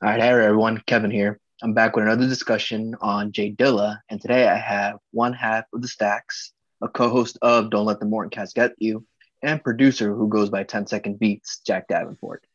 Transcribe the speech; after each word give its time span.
All 0.00 0.08
right, 0.08 0.20
hey 0.20 0.28
everyone, 0.28 0.80
Kevin 0.86 1.10
here. 1.10 1.40
I'm 1.60 1.74
back 1.74 1.96
with 1.96 2.04
another 2.04 2.28
discussion 2.28 2.94
on 3.00 3.32
J 3.32 3.50
Dilla, 3.50 3.98
and 4.08 4.20
today 4.20 4.46
I 4.46 4.56
have 4.56 4.98
one 5.10 5.32
half 5.32 5.64
of 5.74 5.82
the 5.82 5.88
stacks, 5.88 6.52
a 6.80 6.86
co-host 6.86 7.36
of 7.42 7.68
Don't 7.68 7.84
Let 7.84 7.98
the 7.98 8.06
Morton 8.06 8.30
Cats 8.30 8.52
Get 8.52 8.74
You, 8.78 9.04
and 9.42 9.60
producer 9.60 10.14
who 10.14 10.28
goes 10.28 10.50
by 10.50 10.62
10 10.62 10.86
Second 10.86 11.18
Beats, 11.18 11.62
Jack 11.66 11.88
Davenport. 11.88 12.46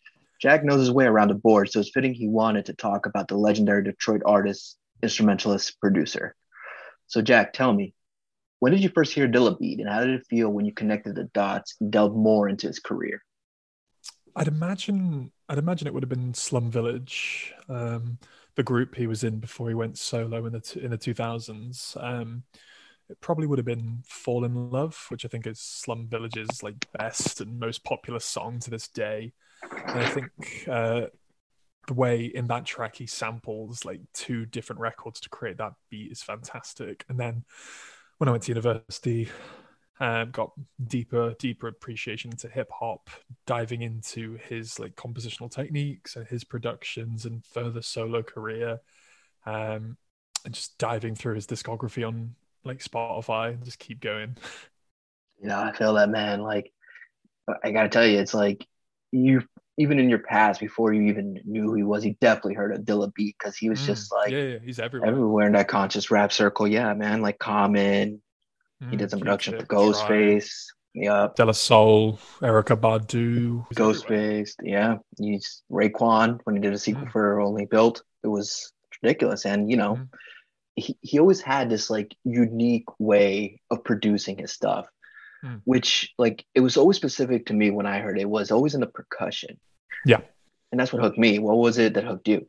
Jack 0.41 0.63
knows 0.63 0.79
his 0.79 0.89
way 0.89 1.03
around 1.03 1.31
the 1.31 1.33
board, 1.33 1.69
so 1.69 1.81
it's 1.81 1.91
fitting 1.93 2.13
he 2.13 2.29
wanted 2.29 2.67
to 2.67 2.73
talk 2.73 3.07
about 3.07 3.27
the 3.27 3.35
legendary 3.35 3.83
Detroit 3.83 4.21
artist, 4.25 4.77
instrumentalist, 5.01 5.81
producer. 5.81 6.37
So 7.07 7.21
Jack, 7.21 7.51
tell 7.51 7.73
me, 7.73 7.93
when 8.59 8.71
did 8.71 8.81
you 8.81 8.89
first 8.95 9.11
hear 9.11 9.27
Dilla 9.27 9.59
beat, 9.59 9.81
and 9.81 9.89
how 9.89 9.99
did 9.99 10.11
it 10.11 10.27
feel 10.29 10.47
when 10.47 10.63
you 10.63 10.71
connected 10.71 11.15
the 11.15 11.25
dots 11.33 11.75
and 11.81 11.91
delved 11.91 12.15
more 12.15 12.47
into 12.47 12.67
his 12.67 12.79
career? 12.79 13.21
I'd 14.33 14.47
imagine 14.47 15.33
I'd 15.53 15.59
imagine 15.59 15.87
it 15.87 15.93
would 15.93 16.01
have 16.01 16.09
been 16.09 16.33
Slum 16.33 16.71
Village, 16.71 17.53
um, 17.69 18.17
the 18.55 18.63
group 18.63 18.95
he 18.95 19.05
was 19.05 19.23
in 19.23 19.37
before 19.37 19.69
he 19.69 19.75
went 19.75 19.99
solo 19.99 20.47
in 20.47 20.53
the 20.53 20.59
t- 20.59 20.81
in 20.81 20.89
the 20.89 20.97
two 20.97 21.13
thousands. 21.13 21.95
Um, 21.99 22.41
it 23.07 23.21
probably 23.21 23.45
would 23.45 23.59
have 23.59 23.65
been 23.65 24.01
"Fall 24.03 24.45
in 24.45 24.71
Love," 24.71 25.05
which 25.09 25.25
I 25.25 25.27
think 25.27 25.45
is 25.45 25.59
Slum 25.59 26.07
Village's 26.07 26.63
like 26.63 26.87
best 26.97 27.39
and 27.39 27.59
most 27.59 27.83
popular 27.83 28.19
song 28.19 28.57
to 28.61 28.71
this 28.71 28.87
day. 28.87 29.31
And 29.61 29.99
I 29.99 30.09
think 30.09 30.31
uh, 30.67 31.01
the 31.87 31.93
way 31.93 32.25
in 32.25 32.47
that 32.47 32.65
track 32.65 32.95
he 32.95 33.05
samples 33.05 33.85
like 33.85 34.01
two 34.11 34.47
different 34.47 34.79
records 34.79 35.19
to 35.19 35.29
create 35.29 35.57
that 35.59 35.73
beat 35.91 36.11
is 36.11 36.23
fantastic. 36.23 37.05
And 37.09 37.19
then 37.19 37.45
when 38.17 38.27
I 38.27 38.31
went 38.31 38.45
to 38.45 38.51
university, 38.51 39.29
um, 39.99 40.31
got 40.31 40.51
deeper, 40.87 41.35
deeper 41.37 41.67
appreciation 41.67 42.31
to 42.37 42.47
hip 42.47 42.69
hop, 42.71 43.09
diving 43.45 43.81
into 43.81 44.37
his 44.47 44.79
like 44.79 44.95
compositional 44.95 45.51
techniques 45.51 46.15
and 46.15 46.27
his 46.27 46.43
productions 46.43 47.25
and 47.25 47.45
further 47.45 47.81
solo 47.81 48.23
career, 48.23 48.79
um, 49.45 49.97
and 50.45 50.53
just 50.53 50.77
diving 50.77 51.15
through 51.15 51.35
his 51.35 51.47
discography 51.47 52.07
on 52.07 52.35
like 52.63 52.79
Spotify 52.79 53.53
and 53.53 53.63
just 53.63 53.79
keep 53.79 53.99
going. 54.01 54.35
You 55.41 55.49
know, 55.49 55.59
I 55.59 55.73
feel 55.73 55.93
that 55.95 56.09
man. 56.09 56.41
Like, 56.41 56.71
I 57.63 57.71
gotta 57.71 57.89
tell 57.89 58.05
you, 58.05 58.19
it's 58.19 58.33
like 58.33 58.65
you 59.11 59.43
even 59.77 59.99
in 59.99 60.09
your 60.09 60.19
past 60.19 60.59
before 60.59 60.93
you 60.93 61.03
even 61.03 61.39
knew 61.45 61.63
who 61.63 61.73
he 61.73 61.83
was, 61.83 62.03
he 62.03 62.15
definitely 62.21 62.53
heard 62.53 62.75
a 62.75 62.79
Dilla 62.79 63.13
beat 63.13 63.35
because 63.37 63.57
he 63.57 63.69
was 63.69 63.79
mm, 63.81 63.85
just 63.85 64.11
like 64.11 64.31
yeah, 64.31 64.43
yeah, 64.43 64.59
he's 64.63 64.79
everywhere. 64.79 65.09
everywhere 65.09 65.47
in 65.47 65.53
that 65.53 65.67
conscious 65.67 66.11
rap 66.11 66.31
circle. 66.31 66.67
Yeah, 66.67 66.93
man, 66.93 67.21
like 67.21 67.39
Common, 67.39 68.21
he 68.89 68.97
did 68.97 69.09
some 69.09 69.19
production 69.19 69.59
for 69.59 69.65
Ghostface. 69.65 70.65
Yeah. 70.93 71.29
De 71.35 71.43
La 71.43 71.51
Soul, 71.53 72.19
Erykah 72.41 72.79
Badu. 72.79 73.67
Ghostface. 73.73 74.53
Yeah. 74.61 74.97
He's 75.17 75.63
Raekwon 75.71 76.39
when 76.43 76.55
he 76.55 76.61
did 76.61 76.73
a 76.73 76.77
sequel 76.77 77.05
mm. 77.05 77.11
for 77.11 77.41
Only 77.41 77.65
Built. 77.65 78.03
It 78.23 78.27
was 78.27 78.71
ridiculous. 79.01 79.45
And, 79.45 79.71
you 79.71 79.77
know, 79.77 79.95
mm. 79.95 80.07
he, 80.75 80.97
he 81.01 81.19
always 81.19 81.41
had 81.41 81.69
this 81.69 81.89
like 81.89 82.15
unique 82.23 82.87
way 82.99 83.59
of 83.71 83.83
producing 83.83 84.37
his 84.37 84.51
stuff, 84.51 84.87
mm. 85.43 85.61
which 85.63 86.13
like 86.19 86.45
it 86.53 86.59
was 86.59 86.77
always 86.77 86.97
specific 86.97 87.47
to 87.47 87.53
me 87.53 87.71
when 87.71 87.87
I 87.87 87.99
heard 87.99 88.17
it, 88.17 88.21
it 88.21 88.29
was 88.29 88.51
always 88.51 88.75
in 88.75 88.81
the 88.81 88.87
percussion. 88.87 89.59
Yeah. 90.05 90.21
And 90.71 90.79
that's 90.79 90.93
what 90.93 91.01
hooked 91.01 91.17
me. 91.17 91.39
What 91.39 91.57
was 91.57 91.79
it 91.79 91.95
that 91.95 92.03
hooked 92.03 92.27
you? 92.27 92.47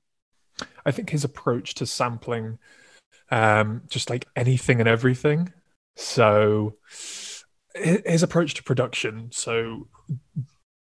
I 0.85 0.91
think 0.91 1.11
his 1.11 1.25
approach 1.25 1.75
to 1.75 1.87
sampling 1.87 2.59
um, 3.31 3.83
just 3.89 4.11
like 4.11 4.27
anything 4.37 4.81
and 4.81 4.89
everything 4.89 5.53
so 5.97 6.77
his 7.75 8.23
approach 8.23 8.55
to 8.55 8.62
production. 8.62 9.31
So 9.33 9.89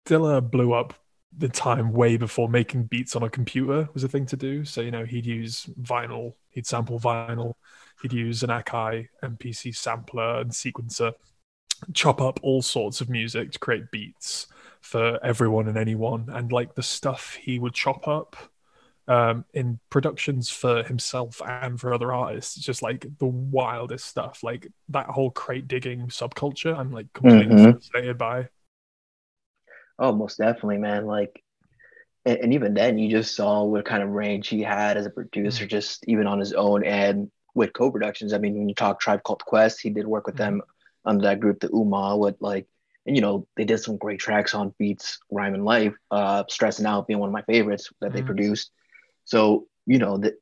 Dilla 0.06 0.48
blew 0.48 0.72
up 0.72 0.94
the 1.36 1.48
time 1.48 1.92
way 1.92 2.16
before 2.16 2.48
making 2.48 2.84
beats 2.84 3.14
on 3.14 3.22
a 3.22 3.30
computer 3.30 3.88
was 3.94 4.04
a 4.04 4.08
thing 4.08 4.26
to 4.26 4.36
do. 4.36 4.64
So 4.64 4.80
you 4.80 4.90
know 4.90 5.04
he'd 5.04 5.26
use 5.26 5.66
vinyl, 5.80 6.34
he'd 6.50 6.66
sample 6.66 6.98
vinyl, 6.98 7.54
he'd 8.02 8.12
use 8.12 8.42
an 8.42 8.50
Akai 8.50 9.08
MPC 9.22 9.74
sampler 9.74 10.40
and 10.40 10.50
sequencer, 10.50 11.12
chop 11.92 12.20
up 12.20 12.40
all 12.42 12.62
sorts 12.62 13.00
of 13.00 13.08
music 13.08 13.52
to 13.52 13.58
create 13.58 13.90
beats 13.90 14.48
for 14.80 15.24
everyone 15.24 15.68
and 15.68 15.78
anyone. 15.78 16.28
And 16.28 16.50
like 16.50 16.74
the 16.74 16.82
stuff 16.82 17.34
he 17.34 17.58
would 17.58 17.74
chop 17.74 18.08
up 18.08 18.36
um, 19.10 19.44
in 19.52 19.80
productions 19.90 20.50
for 20.50 20.84
himself 20.84 21.42
and 21.44 21.80
for 21.80 21.92
other 21.92 22.12
artists. 22.12 22.56
It's 22.56 22.64
just 22.64 22.80
like 22.80 23.04
the 23.18 23.26
wildest 23.26 24.06
stuff. 24.06 24.44
Like 24.44 24.68
that 24.90 25.06
whole 25.06 25.32
crate 25.32 25.66
digging 25.66 26.06
subculture, 26.06 26.78
I'm 26.78 26.92
like 26.92 27.12
completely 27.12 27.56
mm-hmm. 27.56 27.72
fascinated 27.72 28.16
by. 28.16 28.48
Oh, 29.98 30.12
most 30.12 30.38
definitely, 30.38 30.78
man. 30.78 31.06
Like, 31.06 31.42
and, 32.24 32.38
and, 32.38 32.54
even 32.54 32.72
then, 32.72 32.98
you 32.98 33.10
just 33.10 33.34
saw 33.34 33.64
what 33.64 33.84
kind 33.84 34.02
of 34.02 34.10
range 34.10 34.46
he 34.46 34.62
had 34.62 34.96
as 34.96 35.06
a 35.06 35.10
producer, 35.10 35.64
mm-hmm. 35.64 35.70
just 35.70 36.04
even 36.06 36.28
on 36.28 36.38
his 36.38 36.52
own 36.52 36.84
and 36.84 37.32
with 37.52 37.72
co-productions. 37.72 38.32
I 38.32 38.38
mean, 38.38 38.56
when 38.56 38.68
you 38.68 38.76
talk 38.76 39.00
Tribe 39.00 39.24
Called 39.24 39.44
Quest, 39.44 39.80
he 39.80 39.90
did 39.90 40.06
work 40.06 40.26
with 40.26 40.36
mm-hmm. 40.36 40.58
them 40.58 40.62
under 41.04 41.24
that 41.24 41.40
group, 41.40 41.58
the 41.58 41.68
Ummah, 41.68 42.16
with 42.16 42.36
like 42.38 42.68
and 43.06 43.16
you 43.16 43.22
know 43.22 43.48
they 43.56 43.64
did 43.64 43.78
some 43.78 43.96
great 43.96 44.20
tracks 44.20 44.54
on 44.54 44.74
beats 44.78 45.18
rhyme 45.30 45.54
and 45.54 45.64
life 45.64 45.94
uh 46.10 46.44
stressing 46.50 46.84
out 46.84 47.06
being 47.06 47.18
one 47.18 47.30
of 47.30 47.32
my 47.32 47.40
favorites 47.42 47.90
that 48.02 48.12
they 48.12 48.20
produced 48.20 48.70
so, 49.24 49.66
you 49.86 49.98
know, 49.98 50.18
the, 50.18 50.36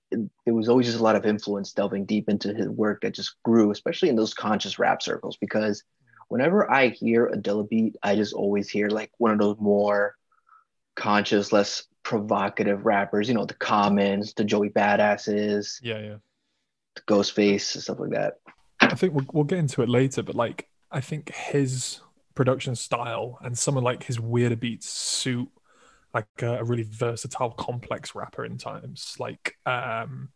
it 0.47 0.50
was 0.50 0.69
always 0.69 0.87
just 0.87 0.99
a 0.99 1.03
lot 1.03 1.16
of 1.16 1.25
influence 1.25 1.72
delving 1.72 2.05
deep 2.05 2.28
into 2.28 2.53
his 2.53 2.69
work 2.69 3.00
that 3.03 3.15
just 3.15 3.34
grew, 3.44 3.71
especially 3.71 4.09
in 4.09 4.16
those 4.16 4.34
conscious 4.34 4.78
rap 4.78 5.03
circles. 5.03 5.37
Because 5.41 5.84
whenever 6.28 6.71
I 6.71 6.88
hear 6.88 7.27
a 7.27 7.37
Dilla 7.37 7.69
beat, 7.69 7.97
I 8.03 8.17
just 8.17 8.34
always 8.34 8.69
hear 8.69 8.88
like 8.88 9.11
one 9.19 9.31
of 9.31 9.38
those 9.38 9.56
more 9.59 10.17
conscious, 10.97 11.53
less 11.53 11.84
provocative 12.03 12.84
rappers, 12.84 13.28
you 13.28 13.34
know, 13.34 13.47
the 13.47 13.55
Commons, 13.55 14.34
the 14.34 14.44
Joey 14.44 14.71
Badasses. 14.71 15.78
Yeah, 15.83 16.00
yeah. 16.00 16.17
The 16.97 17.03
Ghostface, 17.03 17.81
stuff 17.81 18.00
like 18.00 18.11
that. 18.11 18.34
I 18.81 18.94
think 18.94 19.15
we'll, 19.15 19.27
we'll 19.33 19.44
get 19.44 19.59
into 19.59 19.83
it 19.83 19.88
later, 19.88 20.22
but 20.22 20.34
like, 20.34 20.69
I 20.91 21.00
think 21.00 21.34
his 21.34 22.00
production 22.34 22.75
style 22.77 23.38
and 23.43 23.59
some 23.59 23.77
of 23.77 23.83
like 23.83 24.05
his 24.05 24.19
weirder 24.19 24.56
beats 24.56 24.88
suit 24.88 25.49
like 26.14 26.26
a, 26.42 26.58
a 26.58 26.64
really 26.64 26.84
versatile, 26.84 27.50
complex 27.50 28.14
rapper 28.14 28.44
in 28.44 28.58
times. 28.58 29.16
Like 29.19 29.56
um, 29.66 30.30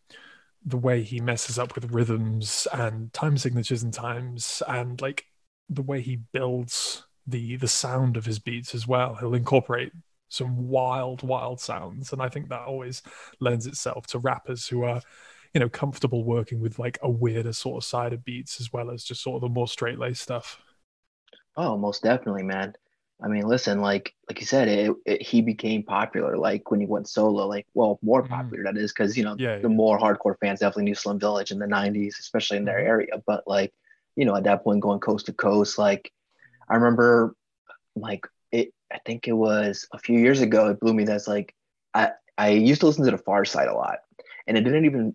the 0.64 0.76
way 0.76 1.02
he 1.02 1.20
messes 1.20 1.58
up 1.58 1.74
with 1.74 1.92
rhythms 1.92 2.66
and 2.72 3.12
time 3.12 3.36
signatures 3.36 3.82
and 3.82 3.92
times, 3.92 4.62
and 4.68 5.00
like 5.00 5.24
the 5.68 5.82
way 5.82 6.00
he 6.00 6.16
builds 6.16 7.04
the 7.26 7.56
the 7.56 7.68
sound 7.68 8.16
of 8.16 8.24
his 8.26 8.38
beats 8.38 8.74
as 8.74 8.86
well. 8.86 9.14
He'll 9.14 9.34
incorporate 9.34 9.92
some 10.28 10.68
wild, 10.68 11.22
wild 11.22 11.60
sounds, 11.60 12.12
and 12.12 12.22
I 12.22 12.28
think 12.28 12.48
that 12.48 12.62
always 12.62 13.02
lends 13.40 13.66
itself 13.66 14.06
to 14.08 14.18
rappers 14.18 14.66
who 14.68 14.84
are 14.84 15.00
you 15.54 15.60
know 15.60 15.68
comfortable 15.68 16.24
working 16.24 16.60
with 16.60 16.78
like 16.78 16.98
a 17.02 17.10
weirder 17.10 17.52
sort 17.52 17.82
of 17.82 17.84
side 17.86 18.12
of 18.12 18.24
beats 18.24 18.60
as 18.60 18.72
well 18.72 18.90
as 18.90 19.04
just 19.04 19.22
sort 19.22 19.36
of 19.36 19.42
the 19.42 19.54
more 19.54 19.68
straight 19.68 19.98
laced 19.98 20.22
stuff. 20.22 20.60
Oh, 21.56 21.76
most 21.76 22.02
definitely, 22.02 22.44
man. 22.44 22.74
I 23.22 23.28
mean, 23.28 23.46
listen, 23.46 23.80
like 23.80 24.14
like 24.28 24.40
you 24.40 24.46
said, 24.46 24.68
it, 24.68 24.92
it, 25.06 25.22
he 25.22 25.42
became 25.42 25.82
popular 25.82 26.36
like 26.36 26.70
when 26.70 26.80
he 26.80 26.86
went 26.86 27.08
solo, 27.08 27.46
like 27.46 27.66
well, 27.74 27.98
more 28.02 28.22
mm-hmm. 28.22 28.32
popular 28.32 28.64
mm. 28.64 28.74
that 28.74 28.80
is 28.80 28.92
because 28.92 29.16
you 29.16 29.24
know 29.24 29.36
yeah, 29.38 29.56
the 29.56 29.68
yeah. 29.68 29.74
more 29.74 29.98
hardcore 29.98 30.38
fans 30.40 30.60
definitely 30.60 30.84
knew 30.84 30.94
Slum 30.94 31.20
Village 31.20 31.50
in 31.50 31.58
the 31.58 31.66
'90s, 31.66 32.18
especially 32.18 32.56
in 32.56 32.64
their 32.64 32.78
mm-hmm. 32.78 32.88
area. 32.88 33.22
But 33.26 33.44
like 33.46 33.72
you 34.16 34.24
know, 34.24 34.34
at 34.34 34.44
that 34.44 34.64
point, 34.64 34.80
going 34.80 35.00
coast 35.00 35.26
to 35.26 35.32
coast, 35.32 35.78
like 35.78 36.12
I 36.68 36.74
remember, 36.74 37.36
like 37.94 38.26
it. 38.50 38.72
I 38.92 38.98
think 39.06 39.26
it 39.26 39.32
was 39.32 39.86
a 39.92 39.98
few 39.98 40.18
years 40.18 40.40
ago. 40.40 40.68
It 40.68 40.80
blew 40.80 40.92
me. 40.92 41.04
That's 41.04 41.28
like 41.28 41.54
I 41.94 42.10
I 42.36 42.50
used 42.50 42.80
to 42.80 42.86
listen 42.86 43.04
to 43.04 43.10
the 43.12 43.18
Pharcyde 43.18 43.70
a 43.70 43.74
lot, 43.74 43.98
and 44.46 44.56
it 44.56 44.62
didn't 44.62 44.86
even 44.86 45.14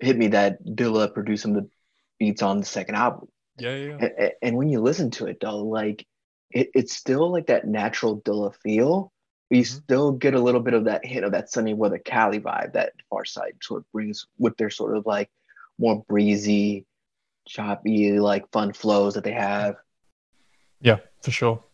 hit 0.00 0.16
me 0.16 0.28
that 0.28 0.64
Dilla 0.64 1.12
produced 1.12 1.42
some 1.42 1.56
of 1.56 1.62
the 1.62 1.70
beats 2.18 2.42
on 2.42 2.58
the 2.58 2.66
second 2.66 2.96
album. 2.96 3.28
Yeah, 3.58 3.74
yeah. 3.74 3.96
And, 4.00 4.32
and 4.42 4.56
when 4.56 4.68
you 4.68 4.80
listen 4.80 5.10
to 5.12 5.26
it, 5.26 5.38
though, 5.40 5.64
like 5.64 6.06
it, 6.50 6.70
it's 6.74 6.94
still 6.94 7.30
like 7.30 7.46
that 7.46 7.66
natural 7.66 8.20
Dilla 8.20 8.54
feel. 8.54 9.12
But 9.48 9.56
you 9.56 9.64
mm-hmm. 9.64 9.78
still 9.78 10.12
get 10.12 10.34
a 10.34 10.40
little 10.40 10.60
bit 10.60 10.74
of 10.74 10.84
that 10.84 11.04
hit 11.04 11.24
of 11.24 11.32
that 11.32 11.50
Sunny 11.50 11.74
Weather 11.74 11.98
Cali 11.98 12.38
vibe 12.38 12.74
that 12.74 12.92
Pharcyde 13.12 13.62
sort 13.62 13.80
of 13.80 13.92
brings 13.92 14.26
with 14.38 14.56
their 14.56 14.70
sort 14.70 14.96
of 14.96 15.06
like 15.06 15.28
more 15.78 16.04
breezy, 16.08 16.86
choppy, 17.48 18.18
like 18.20 18.50
fun 18.52 18.72
flows 18.72 19.14
that 19.14 19.24
they 19.24 19.32
have. 19.32 19.76
Yeah, 20.80 20.98
for 21.22 21.30
sure. 21.32 21.64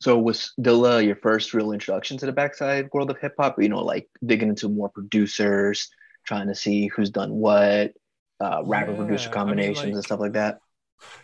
So 0.00 0.18
was 0.18 0.52
Dilla 0.58 1.04
your 1.04 1.16
first 1.16 1.52
real 1.52 1.72
introduction 1.72 2.16
to 2.18 2.26
the 2.26 2.32
backside 2.32 2.88
world 2.92 3.10
of 3.10 3.18
hip 3.18 3.34
hop? 3.38 3.60
You 3.60 3.68
know, 3.68 3.84
like 3.84 4.08
digging 4.24 4.48
into 4.48 4.70
more 4.70 4.88
producers, 4.88 5.90
trying 6.26 6.46
to 6.46 6.54
see 6.54 6.86
who's 6.86 7.10
done 7.10 7.32
what, 7.32 7.92
uh, 8.40 8.62
rapper 8.64 8.94
producer 8.94 9.28
combinations 9.28 9.80
I 9.80 9.82
mean, 9.82 9.92
like, 9.92 9.96
and 9.96 10.04
stuff 10.04 10.20
like 10.20 10.32
that. 10.32 10.60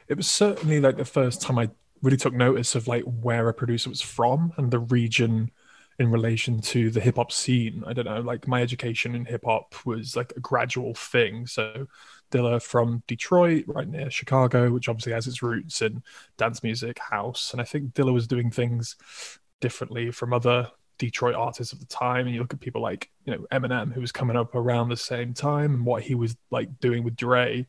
It 0.09 0.19
was 0.19 0.27
certainly 0.27 0.81
like 0.81 0.99
the 0.99 1.07
first 1.07 1.41
time 1.41 1.59
I 1.59 1.71
really 2.03 2.17
took 2.17 2.35
notice 2.35 2.75
of 2.75 2.89
like 2.89 3.03
where 3.05 3.49
a 3.49 3.55
producer 3.55 3.91
was 3.91 4.03
from 4.03 4.53
and 4.57 4.71
the 4.71 4.79
region 4.79 5.51
in 5.99 6.11
relation 6.11 6.61
to 6.61 6.91
the 6.91 7.01
hip 7.01 7.17
hop 7.17 7.33
scene. 7.33 7.83
I 7.87 7.93
don't 7.93 8.05
know, 8.05 8.21
like 8.21 8.47
my 8.47 8.61
education 8.63 9.15
in 9.15 9.25
hip 9.25 9.45
hop 9.45 9.75
was 9.87 10.15
like 10.15 10.33
a 10.37 10.41
gradual 10.41 10.95
thing. 10.95 11.47
So 11.47 11.87
Dilla 12.31 12.63
from 12.63 13.03
Detroit, 13.07 13.65
right 13.67 13.89
near 13.89 14.11
Chicago, 14.11 14.71
which 14.71 14.89
obviously 14.89 15.13
has 15.13 15.27
its 15.27 15.43
roots 15.43 15.81
in 15.81 16.03
dance 16.37 16.63
music, 16.63 16.99
house. 16.99 17.53
And 17.53 17.61
I 17.61 17.65
think 17.65 17.95
Dilla 17.95 18.13
was 18.13 18.27
doing 18.27 18.51
things 18.51 18.97
differently 19.61 20.11
from 20.11 20.33
other 20.33 20.71
Detroit 20.99 21.35
artists 21.35 21.73
of 21.73 21.81
the 21.81 21.87
time, 21.87 22.27
and 22.27 22.35
you 22.35 22.41
look 22.41 22.55
at 22.55 22.61
people 22.61 22.81
like 22.81 23.11
you 23.25 23.33
know 23.33 23.47
Eminem, 23.53 23.93
who 23.93 24.01
was 24.01 24.13
coming 24.13 24.37
up 24.37 24.55
around 24.55 24.89
the 24.89 24.97
same 24.97 25.35
time, 25.35 25.75
and 25.75 25.87
what 25.87 26.03
he 26.03 26.15
was 26.15 26.37
like 26.51 26.81
doing 26.81 27.05
with 27.05 27.17
Dre. 27.17 27.67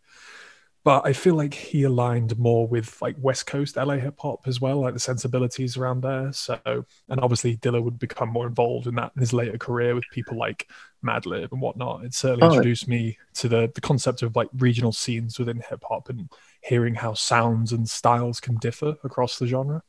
But 0.87 1.05
I 1.05 1.11
feel 1.11 1.35
like 1.35 1.53
he 1.53 1.83
aligned 1.83 2.39
more 2.39 2.65
with 2.65 3.01
like 3.01 3.17
West 3.19 3.45
Coast 3.45 3.75
LA 3.75 3.95
hip 3.95 4.17
hop 4.21 4.47
as 4.47 4.61
well, 4.61 4.79
like 4.79 4.93
the 4.93 5.01
sensibilities 5.01 5.75
around 5.75 5.99
there. 5.99 6.31
So, 6.31 6.57
and 6.65 7.19
obviously 7.19 7.57
Dilla 7.57 7.83
would 7.83 7.99
become 7.99 8.29
more 8.29 8.47
involved 8.47 8.87
in 8.87 8.95
that 8.95 9.11
in 9.13 9.19
his 9.19 9.33
later 9.33 9.57
career 9.57 9.95
with 9.95 10.05
people 10.13 10.37
like 10.37 10.69
Madlib 11.05 11.51
and 11.51 11.59
whatnot. 11.59 12.05
It 12.05 12.13
certainly 12.13 12.47
oh, 12.47 12.51
introduced 12.51 12.87
me 12.87 13.17
to 13.33 13.49
the 13.49 13.69
the 13.75 13.81
concept 13.81 14.21
of 14.21 14.37
like 14.37 14.47
regional 14.59 14.93
scenes 14.93 15.37
within 15.37 15.61
hip 15.69 15.83
hop 15.85 16.07
and 16.07 16.29
hearing 16.61 16.95
how 16.95 17.15
sounds 17.15 17.73
and 17.73 17.89
styles 17.89 18.39
can 18.39 18.55
differ 18.55 18.95
across 19.03 19.39
the 19.39 19.45
genre. 19.45 19.83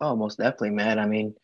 Oh, 0.00 0.14
most 0.14 0.38
definitely, 0.38 0.70
man. 0.70 1.00
I 1.00 1.06
mean, 1.06 1.34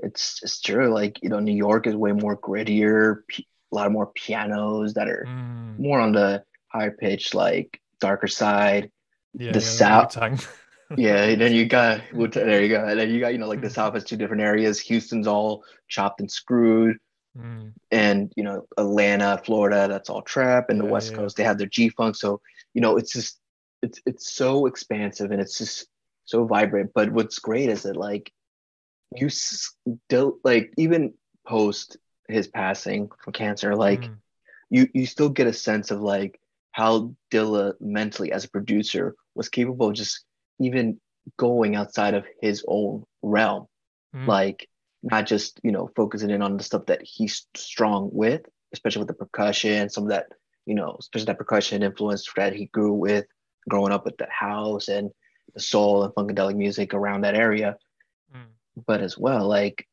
it's 0.00 0.40
it's 0.42 0.60
true. 0.60 0.92
Like 0.92 1.22
you 1.22 1.30
know, 1.30 1.40
New 1.40 1.56
York 1.56 1.86
is 1.86 1.96
way 1.96 2.12
more 2.12 2.36
grittier. 2.36 3.22
a 3.30 3.44
lot 3.74 3.86
of 3.86 3.92
more 3.92 4.08
pianos 4.08 4.92
that 4.92 5.08
are 5.08 5.24
mm. 5.26 5.78
more 5.78 6.00
on 6.00 6.12
the 6.12 6.44
higher 6.68 6.90
pitch, 6.90 7.32
like 7.32 7.80
darker 8.02 8.28
side. 8.28 8.90
Yeah, 9.32 9.52
the 9.52 9.58
yeah, 9.60 10.08
South. 10.08 10.48
yeah, 10.96 11.34
then 11.34 11.54
you 11.54 11.64
got 11.64 12.02
there 12.34 12.62
you 12.62 12.68
go. 12.68 12.84
And 12.84 12.98
then 13.00 13.10
you 13.10 13.20
got 13.20 13.32
you 13.32 13.38
know 13.38 13.48
like 13.48 13.62
the 13.62 13.68
mm. 13.68 13.74
South 13.74 13.94
has 13.94 14.04
two 14.04 14.16
different 14.16 14.42
areas. 14.42 14.80
Houston's 14.80 15.26
all 15.26 15.64
chopped 15.88 16.20
and 16.20 16.30
screwed. 16.30 16.98
Mm. 17.38 17.72
And 17.90 18.30
you 18.36 18.42
know 18.42 18.66
Atlanta, 18.76 19.40
Florida, 19.42 19.86
that's 19.88 20.10
all 20.10 20.20
trap, 20.20 20.68
and 20.68 20.78
yeah, 20.78 20.84
the 20.84 20.92
West 20.92 21.14
Coast 21.14 21.36
they 21.36 21.44
have 21.44 21.56
their 21.56 21.68
G 21.68 21.88
funk. 21.88 22.16
So 22.16 22.42
you 22.74 22.82
know 22.82 22.98
it's 22.98 23.12
just 23.12 23.38
it's 23.80 24.00
it's 24.04 24.30
so 24.32 24.66
expansive 24.66 25.30
and 25.30 25.40
it's 25.40 25.56
just 25.56 25.86
so 26.26 26.44
vibrant. 26.44 26.90
But 26.94 27.10
what's 27.10 27.38
great 27.38 27.70
is 27.70 27.84
that 27.84 27.96
like 27.96 28.30
you 29.16 29.30
still 29.30 30.38
like 30.44 30.74
even 30.76 31.14
post 31.46 31.96
his 32.28 32.48
passing 32.48 33.10
from 33.22 33.32
cancer, 33.32 33.74
like 33.74 34.02
mm. 34.02 34.16
you 34.68 34.88
you 34.92 35.06
still 35.06 35.30
get 35.30 35.46
a 35.46 35.52
sense 35.54 35.90
of 35.90 36.00
like 36.02 36.38
how 36.72 37.14
Dilla 37.30 37.74
mentally 37.80 38.32
as 38.32 38.44
a 38.44 38.50
producer 38.50 39.14
was 39.34 39.48
capable 39.48 39.88
of 39.88 39.94
just 39.94 40.24
even 40.58 41.00
going 41.36 41.76
outside 41.76 42.14
of 42.14 42.24
his 42.40 42.64
own 42.66 43.04
realm. 43.22 43.66
Mm. 44.14 44.26
Like 44.26 44.68
not 45.02 45.26
just, 45.26 45.60
you 45.62 45.72
know, 45.72 45.90
focusing 45.96 46.30
in 46.30 46.42
on 46.42 46.56
the 46.56 46.64
stuff 46.64 46.86
that 46.86 47.02
he's 47.02 47.46
strong 47.54 48.10
with, 48.12 48.42
especially 48.72 49.00
with 49.00 49.08
the 49.08 49.14
percussion, 49.14 49.88
some 49.88 50.04
of 50.04 50.10
that, 50.10 50.26
you 50.66 50.74
know, 50.74 50.96
especially 50.98 51.26
that 51.26 51.38
percussion 51.38 51.82
influence 51.82 52.26
that 52.36 52.54
he 52.54 52.66
grew 52.66 52.92
with 52.92 53.26
growing 53.68 53.92
up 53.92 54.04
with 54.04 54.16
the 54.16 54.28
house 54.30 54.88
and 54.88 55.10
the 55.54 55.60
soul 55.60 56.04
and 56.04 56.14
funkadelic 56.14 56.56
music 56.56 56.94
around 56.94 57.22
that 57.22 57.34
area. 57.34 57.76
Mm. 58.34 58.46
But 58.86 59.00
as 59.00 59.18
well, 59.18 59.46
like, 59.46 59.86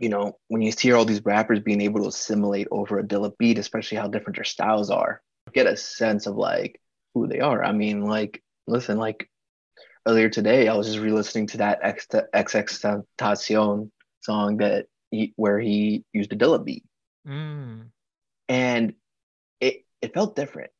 you 0.00 0.08
know, 0.08 0.38
when 0.48 0.62
you 0.62 0.72
hear 0.76 0.96
all 0.96 1.04
these 1.04 1.24
rappers 1.24 1.60
being 1.60 1.80
able 1.80 2.00
to 2.00 2.08
assimilate 2.08 2.66
over 2.70 2.98
a 2.98 3.04
Dilla 3.04 3.36
beat, 3.38 3.58
especially 3.58 3.98
how 3.98 4.08
different 4.08 4.36
their 4.36 4.44
styles 4.44 4.90
are, 4.90 5.22
get 5.52 5.66
a 5.66 5.76
sense 5.76 6.26
of 6.26 6.36
like 6.36 6.80
who 7.14 7.26
they 7.26 7.40
are. 7.40 7.62
I 7.62 7.72
mean, 7.72 8.04
like, 8.04 8.42
listen, 8.66 8.98
like 8.98 9.28
earlier 10.06 10.28
today, 10.28 10.68
I 10.68 10.74
was 10.74 10.86
just 10.86 10.98
re-listening 10.98 11.48
to 11.48 11.58
that 11.58 11.82
XXXTentacion 11.82 13.90
song 14.20 14.56
that 14.58 14.86
he, 15.10 15.32
where 15.36 15.58
he 15.58 16.04
used 16.12 16.32
a 16.32 16.36
Dilla 16.36 16.64
beat, 16.64 16.84
mm. 17.26 17.86
and 18.48 18.94
it 19.60 19.84
it 20.00 20.14
felt 20.14 20.36
different, 20.36 20.70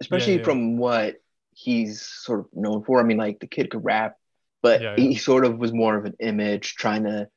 especially 0.00 0.34
yeah, 0.34 0.38
yeah. 0.38 0.44
from 0.44 0.78
what 0.78 1.16
he's 1.52 2.02
sort 2.02 2.40
of 2.40 2.46
known 2.52 2.82
for. 2.82 3.00
I 3.00 3.04
mean, 3.04 3.18
like 3.18 3.40
the 3.40 3.46
kid 3.46 3.70
could 3.70 3.84
rap, 3.84 4.16
but 4.62 4.82
yeah, 4.82 4.96
he 4.96 5.14
sort 5.14 5.44
of 5.44 5.58
was 5.58 5.72
more 5.72 5.96
of 5.96 6.04
an 6.04 6.16
image, 6.20 6.74
trying 6.74 7.04
to 7.04 7.28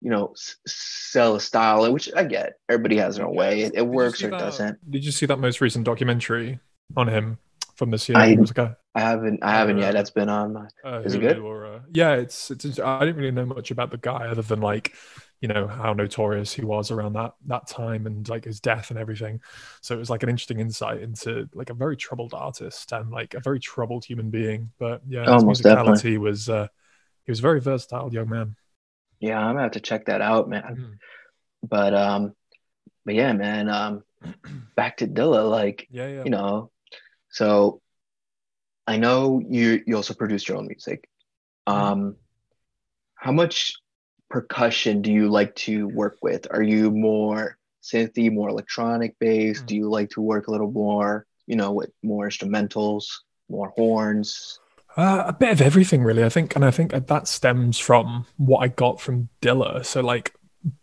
you 0.00 0.10
know, 0.10 0.32
s- 0.32 0.56
sell 0.66 1.36
a 1.36 1.40
style, 1.40 1.90
which 1.92 2.10
I 2.14 2.24
get. 2.24 2.54
Everybody 2.68 2.96
has 2.98 3.16
their 3.16 3.26
own 3.26 3.34
way. 3.34 3.62
It, 3.62 3.74
it 3.74 3.86
works 3.86 4.22
or 4.22 4.28
it 4.28 4.38
doesn't. 4.38 4.90
Did 4.90 5.04
you 5.04 5.12
see 5.12 5.26
that 5.26 5.38
most 5.38 5.60
recent 5.60 5.84
documentary 5.84 6.60
on 6.96 7.08
him 7.08 7.38
from 7.76 7.90
this 7.90 8.08
year? 8.08 8.18
I, 8.18 8.36
I 8.94 9.00
haven't. 9.00 9.42
I 9.42 9.50
haven't 9.52 9.78
uh, 9.78 9.82
yet. 9.82 9.92
That's 9.92 10.10
been 10.10 10.28
on 10.28 10.52
my. 10.52 10.68
Uh, 10.84 11.00
is 11.00 11.14
it 11.14 11.20
good? 11.20 11.38
Or, 11.38 11.66
uh, 11.66 11.80
yeah, 11.92 12.14
it's, 12.14 12.50
it's. 12.50 12.78
I 12.78 13.00
didn't 13.00 13.16
really 13.16 13.30
know 13.30 13.46
much 13.46 13.70
about 13.70 13.90
the 13.90 13.98
guy 13.98 14.28
other 14.28 14.42
than 14.42 14.60
like, 14.60 14.94
you 15.40 15.48
know, 15.48 15.66
how 15.66 15.92
notorious 15.92 16.52
he 16.52 16.64
was 16.64 16.90
around 16.90 17.14
that 17.14 17.34
that 17.46 17.66
time 17.66 18.06
and 18.06 18.28
like 18.28 18.44
his 18.44 18.60
death 18.60 18.90
and 18.90 18.98
everything. 18.98 19.40
So 19.82 19.94
it 19.94 19.98
was 19.98 20.10
like 20.10 20.22
an 20.22 20.28
interesting 20.28 20.60
insight 20.60 21.00
into 21.00 21.48
like 21.54 21.70
a 21.70 21.74
very 21.74 21.96
troubled 21.96 22.32
artist 22.34 22.92
and 22.92 23.10
like 23.10 23.34
a 23.34 23.40
very 23.40 23.60
troubled 23.60 24.04
human 24.04 24.30
being. 24.30 24.70
But 24.78 25.02
yeah, 25.08 25.30
his 25.30 25.42
Almost 25.42 25.62
musicality 25.62 25.84
definitely. 25.84 26.18
was. 26.18 26.48
uh 26.48 26.68
He 27.24 27.32
was 27.32 27.40
a 27.40 27.42
very 27.42 27.60
versatile 27.60 28.12
young 28.12 28.28
man. 28.28 28.56
Yeah, 29.20 29.38
I'm 29.38 29.54
gonna 29.54 29.62
have 29.62 29.72
to 29.72 29.80
check 29.80 30.06
that 30.06 30.20
out, 30.20 30.48
man. 30.48 30.62
Mm-hmm. 30.62 30.92
But 31.68 31.94
um, 31.94 32.34
but 33.04 33.14
yeah, 33.14 33.32
man. 33.32 33.68
Um, 33.68 34.02
back 34.76 34.98
to 34.98 35.06
Dilla, 35.06 35.48
like 35.50 35.86
yeah, 35.90 36.08
yeah. 36.08 36.24
you 36.24 36.30
know, 36.30 36.70
so 37.30 37.80
I 38.86 38.96
know 38.96 39.42
you 39.46 39.82
you 39.86 39.96
also 39.96 40.14
produce 40.14 40.48
your 40.48 40.58
own 40.58 40.66
music. 40.66 41.08
Mm-hmm. 41.66 41.82
Um, 41.82 42.16
how 43.14 43.32
much 43.32 43.74
percussion 44.28 45.02
do 45.02 45.12
you 45.12 45.28
like 45.28 45.54
to 45.56 45.88
work 45.88 46.18
with? 46.22 46.46
Are 46.50 46.62
you 46.62 46.90
more 46.90 47.58
synthy, 47.82 48.32
more 48.32 48.48
electronic 48.48 49.18
based? 49.18 49.60
Mm-hmm. 49.60 49.66
Do 49.66 49.76
you 49.76 49.88
like 49.88 50.10
to 50.10 50.20
work 50.20 50.48
a 50.48 50.50
little 50.50 50.70
more, 50.70 51.26
you 51.46 51.56
know, 51.56 51.72
with 51.72 51.90
more 52.02 52.28
instrumentals, 52.28 53.04
more 53.48 53.72
horns? 53.76 54.60
Uh, 54.96 55.24
a 55.26 55.32
bit 55.32 55.52
of 55.52 55.60
everything, 55.60 56.02
really. 56.02 56.24
I 56.24 56.28
think, 56.28 56.56
and 56.56 56.64
I 56.64 56.70
think 56.70 56.92
that 56.92 57.28
stems 57.28 57.78
from 57.78 58.26
what 58.38 58.60
I 58.60 58.68
got 58.68 59.00
from 59.00 59.28
Dilla. 59.42 59.84
So, 59.84 60.00
like 60.00 60.34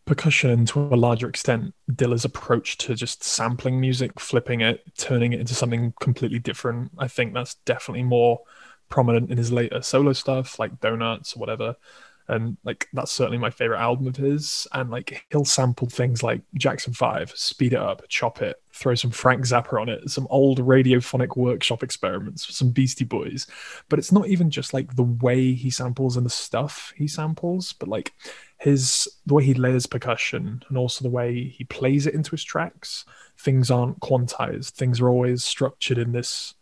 percussion 0.05 0.65
to 0.67 0.79
a 0.79 0.95
larger 0.95 1.27
extent, 1.27 1.73
Dilla's 1.91 2.23
approach 2.23 2.77
to 2.79 2.95
just 2.95 3.23
sampling 3.23 3.79
music, 3.79 4.19
flipping 4.19 4.61
it, 4.61 4.83
turning 4.97 5.33
it 5.33 5.39
into 5.39 5.55
something 5.55 5.93
completely 5.99 6.39
different. 6.39 6.91
I 6.97 7.07
think 7.07 7.33
that's 7.33 7.55
definitely 7.65 8.03
more 8.03 8.41
prominent 8.89 9.31
in 9.31 9.37
his 9.37 9.51
later 9.51 9.81
solo 9.81 10.13
stuff, 10.13 10.59
like 10.59 10.79
Donuts 10.79 11.35
or 11.35 11.39
whatever 11.39 11.75
and 12.27 12.57
like 12.63 12.87
that's 12.93 13.11
certainly 13.11 13.37
my 13.37 13.49
favorite 13.49 13.79
album 13.79 14.07
of 14.07 14.15
his. 14.15 14.67
And 14.73 14.89
like 14.89 15.25
he'll 15.31 15.45
sample 15.45 15.87
things 15.87 16.23
like 16.23 16.41
jackson 16.55 16.93
5 16.93 17.31
speed 17.31 17.73
it 17.73 17.79
up 17.79 18.03
chop 18.07 18.41
it 18.41 18.61
throw 18.71 18.95
some 18.95 19.11
frank 19.11 19.41
zappa 19.41 19.79
on 19.79 19.89
it 19.89 20.09
some 20.09 20.27
old 20.29 20.59
radiophonic 20.59 21.35
workshop 21.37 21.83
experiments 21.83 22.55
some 22.55 22.71
beastie 22.71 23.05
boys. 23.05 23.47
But 23.89 23.99
it's 23.99 24.11
not 24.11 24.27
even 24.27 24.49
just 24.49 24.73
like 24.73 24.95
the 24.95 25.03
way 25.03 25.53
he 25.53 25.69
samples 25.69 26.17
and 26.17 26.25
the 26.25 26.31
stuff 26.31 26.93
he 26.95 27.07
samples 27.07 27.73
but 27.73 27.89
like 27.89 28.13
his 28.63 29.09
the 29.25 29.33
way 29.33 29.43
he 29.43 29.53
layers 29.53 29.85
percussion 29.85 30.63
and 30.69 30.77
also 30.77 31.03
the 31.03 31.09
way 31.09 31.43
he 31.43 31.65
plays 31.65 32.07
it 32.07 32.13
into 32.13 32.31
his 32.31 32.43
tracks. 32.43 33.03
Things 33.37 33.69
aren't 33.69 33.99
quantized. 33.99 34.71
Things 34.71 35.01
are 35.01 35.09
always 35.09 35.43
structured 35.43 35.97
in 35.97 36.13
this 36.13 36.53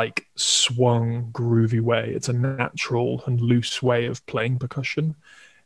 like 0.00 0.26
swung 0.34 1.30
groovy 1.30 1.82
way. 1.82 2.10
It's 2.16 2.30
a 2.30 2.32
natural 2.32 3.22
and 3.26 3.38
loose 3.38 3.82
way 3.82 4.06
of 4.06 4.24
playing 4.24 4.58
percussion. 4.58 5.14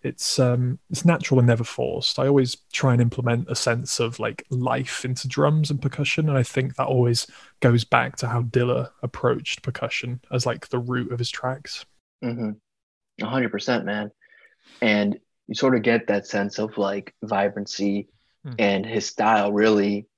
It's 0.02 0.40
um 0.40 0.80
it's 0.90 1.04
natural 1.04 1.38
and 1.38 1.46
never 1.46 1.62
forced. 1.62 2.18
I 2.18 2.26
always 2.26 2.56
try 2.72 2.94
and 2.94 3.00
implement 3.00 3.48
a 3.48 3.54
sense 3.54 4.00
of 4.00 4.18
like 4.18 4.44
life 4.50 5.04
into 5.04 5.28
drums 5.28 5.70
and 5.70 5.80
percussion, 5.80 6.28
and 6.28 6.36
I 6.36 6.42
think 6.42 6.74
that 6.74 6.88
always 6.88 7.28
goes 7.60 7.84
back 7.84 8.16
to 8.16 8.26
how 8.26 8.42
Dilla 8.42 8.90
approached 9.04 9.62
percussion 9.62 10.20
as 10.32 10.46
like 10.46 10.68
the 10.68 10.80
root 10.80 11.12
of 11.12 11.20
his 11.20 11.30
tracks. 11.30 11.86
Mm-hmm. 12.24 13.24
hundred 13.24 13.52
percent, 13.52 13.84
man. 13.84 14.10
And 14.82 15.20
you 15.46 15.54
sort 15.54 15.76
of 15.76 15.82
get 15.82 16.08
that 16.08 16.26
sense 16.26 16.58
of 16.58 16.76
like 16.76 17.14
vibrancy 17.22 18.08
mm. 18.44 18.56
and 18.58 18.84
his 18.84 19.06
style 19.06 19.52
really 19.52 20.08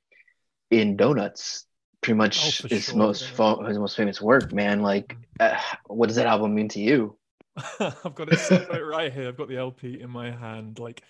in 0.71 0.97
Donuts 0.97 1.67
pretty 2.07 2.17
much 2.17 2.65
oh, 2.65 2.69
his 2.69 2.85
sure, 2.85 2.97
most 2.97 3.27
fo- 3.31 3.65
his 3.65 3.79
most 3.79 3.97
famous 3.97 4.23
work, 4.23 4.53
man. 4.53 4.81
Like, 4.81 5.17
uh, 5.41 5.59
what 5.87 6.07
does 6.07 6.15
that 6.17 6.27
album 6.27 6.55
mean 6.55 6.69
to 6.69 6.81
you? 6.81 7.17
I've 7.81 8.15
got 8.15 8.33
it 8.33 8.85
right 8.85 9.13
here. 9.13 9.27
I've 9.27 9.37
got 9.37 9.49
the 9.49 9.57
LP 9.57 10.01
in 10.01 10.11
my 10.11 10.31
hand. 10.31 10.79
Like, 10.79 11.03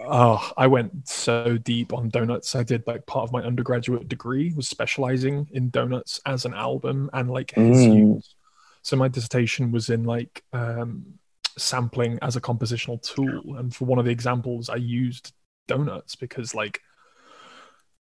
oh, 0.00 0.50
I 0.56 0.66
went 0.66 1.06
so 1.08 1.56
deep 1.56 1.92
on 1.92 2.08
donuts. 2.08 2.56
I 2.56 2.64
did 2.64 2.84
like 2.84 3.06
part 3.06 3.28
of 3.28 3.32
my 3.32 3.42
undergraduate 3.42 4.08
degree 4.08 4.52
was 4.56 4.68
specializing 4.68 5.46
in 5.52 5.70
donuts 5.70 6.20
as 6.26 6.44
an 6.44 6.54
album 6.54 7.10
and 7.12 7.30
like 7.30 7.52
his 7.52 7.78
mm. 7.78 8.14
use. 8.14 8.34
So 8.82 8.96
my 8.96 9.06
dissertation 9.06 9.70
was 9.70 9.88
in 9.88 10.02
like 10.02 10.42
um, 10.52 11.04
sampling 11.56 12.18
as 12.22 12.34
a 12.34 12.40
compositional 12.40 13.00
tool, 13.00 13.56
and 13.56 13.72
for 13.72 13.84
one 13.84 14.00
of 14.00 14.04
the 14.04 14.10
examples, 14.10 14.68
I 14.68 14.76
used 14.76 15.32
donuts 15.68 16.16
because 16.16 16.56
like 16.56 16.80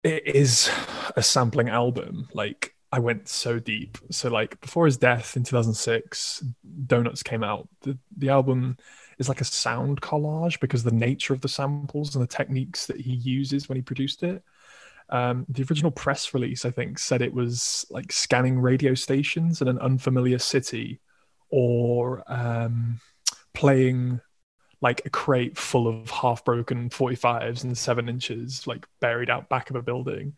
it 0.03 0.27
is 0.27 0.71
a 1.17 1.23
sampling 1.23 1.69
album. 1.69 2.29
Like 2.33 2.75
I 2.93 2.99
went 2.99 3.29
so 3.29 3.59
deep. 3.59 3.99
So 4.11 4.29
like 4.29 4.61
before 4.61 4.87
his 4.87 4.97
death 4.97 5.37
in 5.37 5.45
2006, 5.45 6.45
Donuts 6.87 7.23
came 7.23 7.45
out. 7.45 7.69
The 7.83 7.99
the 8.17 8.31
album 8.31 8.77
is 9.19 9.29
like 9.29 9.41
a 9.41 9.45
sound 9.45 10.01
collage 10.01 10.61
because 10.61 10.83
the 10.83 10.91
nature 10.91 11.35
of 11.35 11.43
the 11.43 11.49
samples 11.49 12.15
and 12.15 12.23
the 12.23 12.29
techniques 12.29 12.87
that 12.87 13.01
he 13.01 13.13
uses 13.13 13.69
when 13.69 13.77
he 13.77 13.83
produced 13.83 14.23
it. 14.23 14.43
Um, 15.11 15.45
the 15.49 15.63
original 15.63 15.91
press 15.91 16.33
release, 16.35 16.65
I 16.65 16.71
think, 16.71 16.99
said 16.99 17.21
it 17.21 17.35
was 17.35 17.85
like 17.91 18.13
scanning 18.13 18.61
radio 18.61 18.95
stations 18.95 19.61
in 19.61 19.69
an 19.69 19.79
unfamiliar 19.79 20.39
city 20.39 21.01
or 21.51 22.23
um, 22.29 23.01
playing 23.55 24.21
like 24.81 25.03
a 25.05 25.11
crate 25.11 25.59
full 25.59 25.87
of 25.87 26.11
half 26.11 26.45
broken 26.45 26.89
45s 26.89 27.65
and 27.65 27.77
seven 27.77 28.09
inches, 28.09 28.67
like 28.67 28.87
buried 29.01 29.31
out 29.31 29.49
back 29.49 29.71
of 29.71 29.77
a 29.77 29.83
building. 29.83 30.35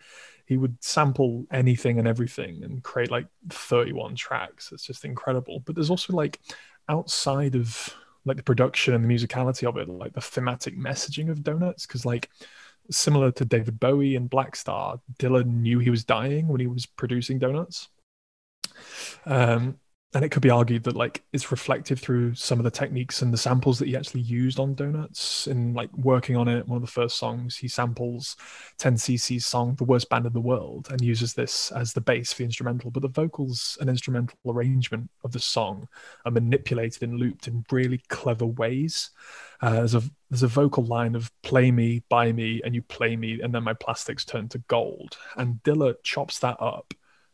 He 0.47 0.57
would 0.57 0.83
sample 0.83 1.47
anything 1.51 1.99
and 1.99 2.09
everything 2.09 2.65
and 2.65 2.83
create 2.83 3.11
like 3.11 3.27
31 3.51 4.17
tracks. 4.17 4.73
It's 4.73 4.85
just 4.85 5.05
incredible. 5.05 5.61
But 5.61 5.77
there's 5.77 5.91
also 5.91 6.13
like 6.13 6.41
outside 6.89 7.55
of 7.55 7.95
like 8.25 8.37
the 8.37 8.43
production 8.43 8.95
and 8.95 9.05
the 9.05 9.15
musicality 9.15 9.69
of 9.69 9.77
it, 9.77 9.89
like 9.89 10.13
the 10.13 10.21
thematic 10.21 10.77
messaging 10.77 11.31
of 11.31 11.43
Donuts, 11.43 11.87
because 11.87 12.05
like 12.05 12.29
similar 12.91 13.31
to 13.33 13.45
David 13.45 13.79
Bowie 13.79 14.17
and 14.17 14.29
black 14.29 14.57
star 14.57 15.01
Dilla 15.19 15.45
knew 15.45 15.79
he 15.79 15.91
was 15.91 16.05
dying 16.05 16.49
when 16.49 16.61
he 16.61 16.67
was 16.67 16.87
producing 16.87 17.39
Donuts. 17.39 17.89
Um, 19.25 19.79
and 20.14 20.25
it 20.25 20.31
could 20.31 20.42
be 20.42 20.50
argued 20.50 20.85
that 20.85 20.95
like 20.95 21.23
it's 21.33 21.50
reflected 21.50 21.99
through 21.99 22.35
some 22.35 22.59
of 22.61 22.64
the 22.64 22.71
techniques 22.71 23.23
and 23.23 23.33
the 23.33 23.38
samples 23.38 23.78
that 23.78 23.88
he 23.88 23.97
actually 23.97 24.21
used 24.21 24.61
on 24.61 24.75
Donuts 24.75 25.47
in 25.47 25.73
like 25.73 25.90
working 25.97 26.37
on 26.37 26.49
it. 26.49 26.69
One 26.69 26.76
of 26.76 26.83
the 26.83 26.90
first 26.90 27.16
songs 27.16 27.57
he 27.57 27.66
samples 27.66 28.37
10cc's 28.78 29.47
song 29.47 29.75
"The 29.76 29.85
Worst 29.85 30.11
Band 30.11 30.26
in 30.26 30.35
the 30.35 30.40
World" 30.40 30.88
and 30.90 31.00
uses 31.00 31.33
this 31.33 31.73
as 31.73 31.95
the 31.95 32.02
bass 32.02 32.33
for 32.33 32.38
the 32.38 32.45
instrumental. 32.45 32.90
But 32.90 33.02
the 33.02 33.09
vocals 33.09 33.78
and 33.81 33.88
instrumental 33.88 34.38
arrangement 34.47 35.11
of 35.25 35.33
the 35.33 35.40
song 35.40 35.88
are 36.26 36.33
manipulated 36.33 37.02
and 37.02 37.19
looped 37.19 37.49
in 37.49 37.64
really 37.71 38.02
clever 38.09 38.47
ways. 38.47 39.11
Uh, 39.62 39.71
there's 39.71 39.95
a 39.95 40.02
there's 40.28 40.42
a 40.42 40.49
vocal 40.49 40.85
line 40.85 41.14
of 41.14 41.31
"Play 41.42 41.71
me, 41.71 42.02
buy 42.11 42.33
me, 42.33 42.61
and 42.64 42.75
you 42.75 42.83
play 42.83 43.16
me, 43.16 43.40
and 43.40 43.54
then 43.54 43.62
my 43.64 43.75
plastics 43.75 44.26
turn 44.26 44.49
to 44.50 44.59
gold," 44.69 45.16
and 45.38 45.62
Dilla 45.62 45.95
chops 46.02 46.38
that 46.40 46.59
up 46.61 46.92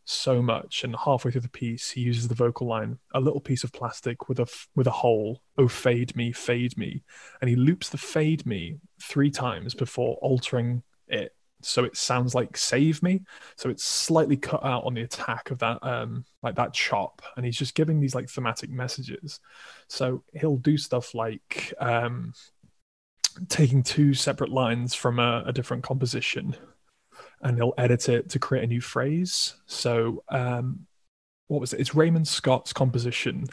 so 0.09 0.41
much 0.41 0.83
and 0.83 0.95
halfway 0.95 1.31
through 1.31 1.41
the 1.41 1.49
piece 1.49 1.91
he 1.91 2.01
uses 2.01 2.27
the 2.27 2.33
vocal 2.35 2.65
line 2.65 2.97
a 3.13 3.19
little 3.19 3.39
piece 3.39 3.63
of 3.63 3.71
plastic 3.71 4.27
with 4.27 4.39
a 4.39 4.47
with 4.75 4.87
a 4.87 4.91
hole. 4.91 5.41
Oh 5.57 5.67
fade 5.67 6.15
me 6.15 6.31
fade 6.31 6.75
me. 6.77 7.03
And 7.41 7.49
he 7.49 7.55
loops 7.55 7.89
the 7.89 7.97
fade 7.97 8.45
me 8.45 8.77
three 9.01 9.29
times 9.29 9.75
before 9.75 10.15
altering 10.15 10.81
it. 11.07 11.35
So 11.61 11.83
it 11.83 11.95
sounds 11.95 12.33
like 12.33 12.57
save 12.57 13.03
me. 13.03 13.21
So 13.55 13.69
it's 13.69 13.83
slightly 13.83 14.35
cut 14.35 14.65
out 14.65 14.83
on 14.83 14.95
the 14.95 15.01
attack 15.01 15.51
of 15.51 15.59
that 15.59 15.77
um 15.83 16.25
like 16.41 16.55
that 16.55 16.73
chop. 16.73 17.21
And 17.37 17.45
he's 17.45 17.57
just 17.57 17.75
giving 17.75 17.99
these 17.99 18.15
like 18.15 18.29
thematic 18.29 18.71
messages. 18.71 19.39
So 19.89 20.23
he'll 20.33 20.57
do 20.57 20.77
stuff 20.77 21.13
like 21.13 21.71
um 21.79 22.33
taking 23.47 23.83
two 23.83 24.15
separate 24.15 24.49
lines 24.49 24.95
from 24.95 25.19
a, 25.19 25.43
a 25.45 25.53
different 25.53 25.83
composition 25.83 26.55
and 27.41 27.57
he'll 27.57 27.73
edit 27.77 28.09
it 28.09 28.29
to 28.29 28.39
create 28.39 28.63
a 28.63 28.67
new 28.67 28.81
phrase. 28.81 29.55
So, 29.65 30.23
um, 30.29 30.85
what 31.47 31.61
was 31.61 31.73
it? 31.73 31.79
It's 31.79 31.95
Raymond 31.95 32.27
Scott's 32.27 32.73
composition 32.73 33.45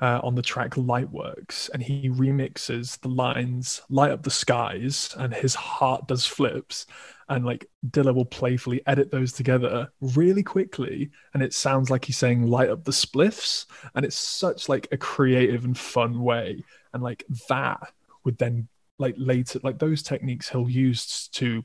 uh, 0.00 0.20
on 0.22 0.34
the 0.34 0.42
track 0.42 0.72
Lightworks, 0.72 1.68
and 1.72 1.82
he 1.82 2.08
remixes 2.08 2.98
the 3.00 3.08
lines 3.08 3.82
"Light 3.90 4.12
up 4.12 4.22
the 4.22 4.30
skies" 4.30 5.14
and 5.18 5.34
"His 5.34 5.54
heart 5.54 6.08
does 6.08 6.24
flips," 6.26 6.86
and 7.28 7.44
like 7.44 7.68
Dilla 7.88 8.14
will 8.14 8.24
playfully 8.24 8.82
edit 8.86 9.10
those 9.10 9.32
together 9.32 9.90
really 10.00 10.42
quickly, 10.42 11.10
and 11.34 11.42
it 11.42 11.52
sounds 11.52 11.90
like 11.90 12.04
he's 12.04 12.18
saying 12.18 12.46
"Light 12.46 12.70
up 12.70 12.84
the 12.84 12.92
spliffs," 12.92 13.66
and 13.94 14.04
it's 14.04 14.16
such 14.16 14.68
like 14.68 14.88
a 14.92 14.96
creative 14.96 15.64
and 15.64 15.76
fun 15.76 16.22
way, 16.22 16.64
and 16.94 17.02
like 17.02 17.24
that 17.48 17.92
would 18.24 18.38
then 18.38 18.68
like 18.98 19.14
later 19.18 19.58
like 19.62 19.78
those 19.78 20.02
techniques 20.02 20.48
he'll 20.48 20.68
use 20.68 21.28
to 21.28 21.64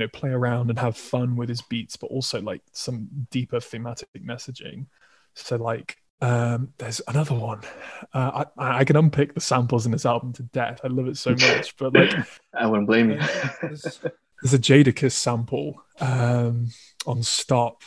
you 0.00 0.06
know 0.06 0.08
play 0.08 0.30
around 0.30 0.70
and 0.70 0.78
have 0.78 0.96
fun 0.96 1.36
with 1.36 1.48
his 1.48 1.62
beats 1.62 1.96
but 1.96 2.08
also 2.08 2.40
like 2.40 2.62
some 2.72 3.08
deeper 3.30 3.60
thematic 3.60 4.08
messaging. 4.18 4.86
So 5.34 5.56
like 5.56 5.96
um 6.22 6.72
there's 6.78 7.00
another 7.06 7.34
one. 7.34 7.60
Uh, 8.12 8.44
I, 8.58 8.80
I 8.80 8.84
can 8.84 8.96
unpick 8.96 9.34
the 9.34 9.40
samples 9.40 9.86
in 9.86 9.92
this 9.92 10.06
album 10.06 10.32
to 10.34 10.42
death. 10.42 10.80
I 10.82 10.88
love 10.88 11.06
it 11.06 11.16
so 11.16 11.30
much 11.30 11.76
but 11.76 11.94
like 11.94 12.12
i 12.54 12.66
wouldn't 12.66 12.88
blame 12.88 13.10
you. 13.10 13.20
there's, 13.62 14.00
there's, 14.42 14.54
a 14.54 14.58
jadakiss 14.58 15.12
sample 15.12 15.82
um 16.00 16.68
on 17.06 17.22
stop 17.22 17.82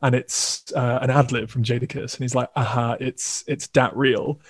and 0.00 0.14
it's 0.14 0.72
uh, 0.76 1.00
an 1.02 1.10
ad 1.10 1.32
lib 1.32 1.50
from 1.50 1.64
Jadakiss, 1.64 2.14
and 2.14 2.22
he's 2.22 2.34
like, 2.34 2.48
"Aha, 2.54 2.96
it's 3.00 3.42
it's 3.48 3.66
that 3.68 3.96
real," 3.96 4.40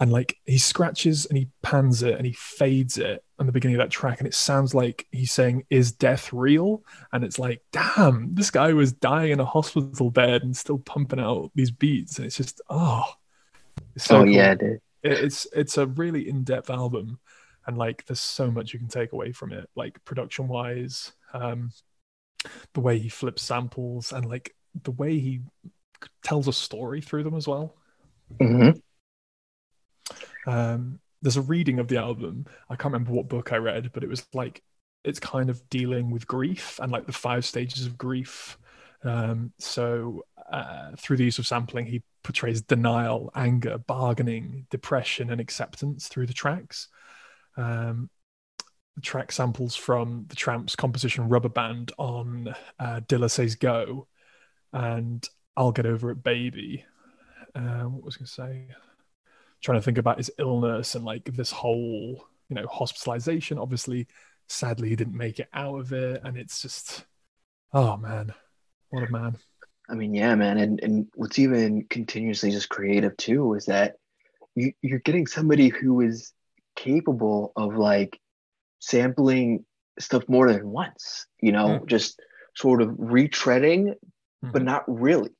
and 0.00 0.10
like 0.10 0.36
he 0.44 0.58
scratches 0.58 1.26
and 1.26 1.38
he 1.38 1.48
pans 1.62 2.02
it 2.02 2.14
and 2.14 2.26
he 2.26 2.32
fades 2.32 2.98
it 2.98 3.24
on 3.38 3.46
the 3.46 3.52
beginning 3.52 3.76
of 3.76 3.80
that 3.80 3.90
track 3.90 4.18
and 4.18 4.26
it 4.26 4.34
sounds 4.34 4.74
like 4.74 5.06
he's 5.10 5.32
saying 5.32 5.64
is 5.70 5.92
death 5.92 6.32
real 6.32 6.82
and 7.12 7.24
it's 7.24 7.38
like 7.38 7.62
damn 7.72 8.34
this 8.34 8.50
guy 8.50 8.72
was 8.72 8.92
dying 8.92 9.32
in 9.32 9.40
a 9.40 9.44
hospital 9.44 10.10
bed 10.10 10.42
and 10.42 10.56
still 10.56 10.78
pumping 10.78 11.20
out 11.20 11.50
these 11.54 11.70
beats 11.70 12.18
and 12.18 12.26
it's 12.26 12.36
just 12.36 12.60
oh 12.70 13.04
it's 13.94 14.04
so 14.04 14.18
oh 14.18 14.24
cool. 14.24 14.32
yeah 14.32 14.54
dude. 14.54 14.80
it's 15.02 15.46
it's 15.54 15.78
a 15.78 15.86
really 15.86 16.28
in-depth 16.28 16.70
album 16.70 17.18
and 17.66 17.78
like 17.78 18.04
there's 18.06 18.20
so 18.20 18.50
much 18.50 18.72
you 18.72 18.78
can 18.78 18.88
take 18.88 19.12
away 19.12 19.32
from 19.32 19.52
it 19.52 19.68
like 19.74 20.04
production 20.04 20.48
wise 20.48 21.12
um 21.32 21.70
the 22.74 22.80
way 22.80 22.98
he 22.98 23.08
flips 23.08 23.42
samples 23.42 24.12
and 24.12 24.26
like 24.26 24.54
the 24.82 24.90
way 24.90 25.18
he 25.18 25.40
tells 26.22 26.48
a 26.48 26.52
story 26.52 27.00
through 27.00 27.22
them 27.22 27.34
as 27.34 27.48
well 27.48 27.74
mm-hmm. 28.40 28.78
Um, 30.46 31.00
there's 31.22 31.36
a 31.36 31.42
reading 31.42 31.78
of 31.78 31.88
the 31.88 31.96
album. 31.96 32.46
I 32.68 32.76
can't 32.76 32.92
remember 32.92 33.12
what 33.12 33.28
book 33.28 33.52
I 33.52 33.56
read, 33.56 33.92
but 33.92 34.04
it 34.04 34.08
was 34.08 34.26
like 34.34 34.62
it's 35.04 35.20
kind 35.20 35.50
of 35.50 35.68
dealing 35.68 36.10
with 36.10 36.26
grief 36.26 36.78
and 36.82 36.90
like 36.90 37.06
the 37.06 37.12
five 37.12 37.44
stages 37.44 37.86
of 37.86 37.98
grief. 37.98 38.58
Um, 39.02 39.52
so 39.58 40.24
uh, 40.50 40.92
through 40.98 41.18
the 41.18 41.24
use 41.24 41.38
of 41.38 41.46
sampling, 41.46 41.86
he 41.86 42.02
portrays 42.22 42.62
denial, 42.62 43.30
anger, 43.34 43.78
bargaining, 43.78 44.66
depression, 44.70 45.30
and 45.30 45.40
acceptance 45.40 46.08
through 46.08 46.26
the 46.26 46.32
tracks. 46.32 46.88
Um, 47.56 48.10
the 48.94 49.02
track 49.02 49.32
samples 49.32 49.74
from 49.76 50.24
the 50.28 50.36
Trammps 50.36 50.76
composition 50.76 51.28
Rubber 51.28 51.48
Band 51.48 51.92
on 51.98 52.54
uh, 52.78 53.00
Dilla 53.08 53.30
Says 53.30 53.56
Go 53.56 54.06
and 54.72 55.26
I'll 55.56 55.72
Get 55.72 55.86
Over 55.86 56.12
It 56.12 56.22
Baby. 56.22 56.84
Uh, 57.54 57.84
what 57.84 58.04
was 58.04 58.16
I 58.16 58.18
going 58.18 58.26
to 58.26 58.32
say? 58.32 58.74
Trying 59.64 59.78
to 59.78 59.82
think 59.82 59.98
about 59.98 60.18
his 60.18 60.30
illness 60.38 60.94
and 60.94 61.04
like 61.04 61.24
this 61.24 61.50
whole 61.50 62.24
you 62.48 62.56
know 62.56 62.66
hospitalization. 62.66 63.58
Obviously 63.58 64.06
sadly 64.46 64.90
he 64.90 64.96
didn't 64.96 65.16
make 65.16 65.40
it 65.40 65.48
out 65.52 65.80
of 65.80 65.92
it. 65.92 66.20
And 66.22 66.36
it's 66.36 66.60
just 66.62 67.04
oh 67.72 67.96
man 67.96 68.32
what 68.90 69.08
a 69.08 69.10
man. 69.10 69.36
I 69.88 69.94
mean 69.94 70.14
yeah 70.14 70.34
man. 70.34 70.58
And 70.58 70.80
and 70.82 71.08
what's 71.14 71.38
even 71.38 71.86
continuously 71.88 72.50
just 72.50 72.68
creative 72.68 73.16
too 73.16 73.54
is 73.54 73.66
that 73.66 73.96
you 74.54 74.72
you're 74.82 75.00
getting 75.00 75.26
somebody 75.26 75.68
who 75.68 76.00
is 76.02 76.32
capable 76.76 77.52
of 77.56 77.76
like 77.76 78.20
sampling 78.80 79.64
stuff 79.98 80.28
more 80.28 80.52
than 80.52 80.68
once 80.68 81.26
you 81.40 81.52
know 81.52 81.78
mm. 81.78 81.86
just 81.86 82.20
sort 82.56 82.82
of 82.82 82.88
retreading 82.90 83.86
mm-hmm. 83.86 84.50
but 84.50 84.62
not 84.62 84.82
really 84.88 85.30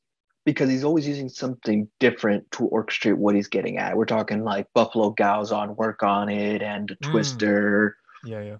because 0.44 0.68
he's 0.68 0.84
always 0.84 1.08
using 1.08 1.28
something 1.28 1.88
different 2.00 2.50
to 2.52 2.68
orchestrate 2.68 3.16
what 3.16 3.34
he's 3.34 3.48
getting 3.48 3.78
at. 3.78 3.96
We're 3.96 4.04
talking 4.04 4.44
like 4.44 4.66
Buffalo 4.74 5.10
Gals 5.10 5.52
on 5.52 5.76
Work 5.76 6.02
on 6.02 6.28
It 6.28 6.62
and 6.62 6.88
mm. 6.88 7.10
Twister. 7.10 7.96
Yeah, 8.24 8.42
yeah. 8.42 8.56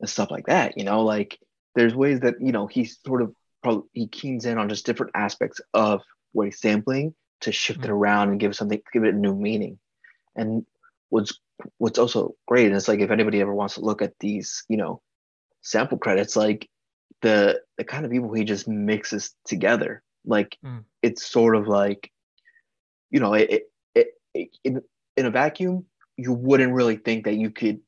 And 0.00 0.08
stuff 0.08 0.30
like 0.30 0.46
that. 0.46 0.78
You 0.78 0.84
know, 0.84 1.02
like 1.02 1.38
there's 1.74 1.94
ways 1.94 2.20
that, 2.20 2.40
you 2.40 2.52
know, 2.52 2.66
he 2.66 2.84
sort 2.84 3.22
of 3.22 3.34
probably 3.62 3.88
he 3.92 4.06
keens 4.06 4.46
in 4.46 4.58
on 4.58 4.68
just 4.68 4.86
different 4.86 5.12
aspects 5.14 5.60
of 5.74 6.02
what 6.32 6.46
he's 6.46 6.60
sampling 6.60 7.14
to 7.40 7.52
shift 7.52 7.80
mm. 7.80 7.84
it 7.84 7.90
around 7.90 8.30
and 8.30 8.40
give 8.40 8.54
something 8.54 8.80
give 8.92 9.04
it 9.04 9.14
a 9.14 9.18
new 9.18 9.34
meaning. 9.34 9.78
And 10.36 10.64
what's 11.08 11.38
what's 11.78 11.98
also 11.98 12.34
great, 12.46 12.66
and 12.66 12.76
it's 12.76 12.88
like 12.88 13.00
if 13.00 13.10
anybody 13.10 13.40
ever 13.40 13.54
wants 13.54 13.74
to 13.74 13.80
look 13.80 14.02
at 14.02 14.14
these, 14.20 14.64
you 14.68 14.76
know, 14.76 15.02
sample 15.62 15.98
credits, 15.98 16.36
like 16.36 16.68
the 17.22 17.60
the 17.76 17.84
kind 17.84 18.04
of 18.04 18.10
people 18.12 18.32
he 18.32 18.44
just 18.44 18.68
mixes 18.68 19.34
together 19.44 20.02
like 20.24 20.56
mm. 20.64 20.84
it's 21.02 21.26
sort 21.26 21.56
of 21.56 21.66
like, 21.68 22.10
you 23.10 23.20
know, 23.20 23.34
it, 23.34 23.64
it, 23.94 24.08
it, 24.34 24.48
in 24.64 24.82
in 25.16 25.26
a 25.26 25.30
vacuum, 25.30 25.84
you 26.16 26.32
wouldn't 26.32 26.72
really 26.72 26.96
think 26.96 27.24
that 27.24 27.34
you 27.34 27.50
could 27.50 27.80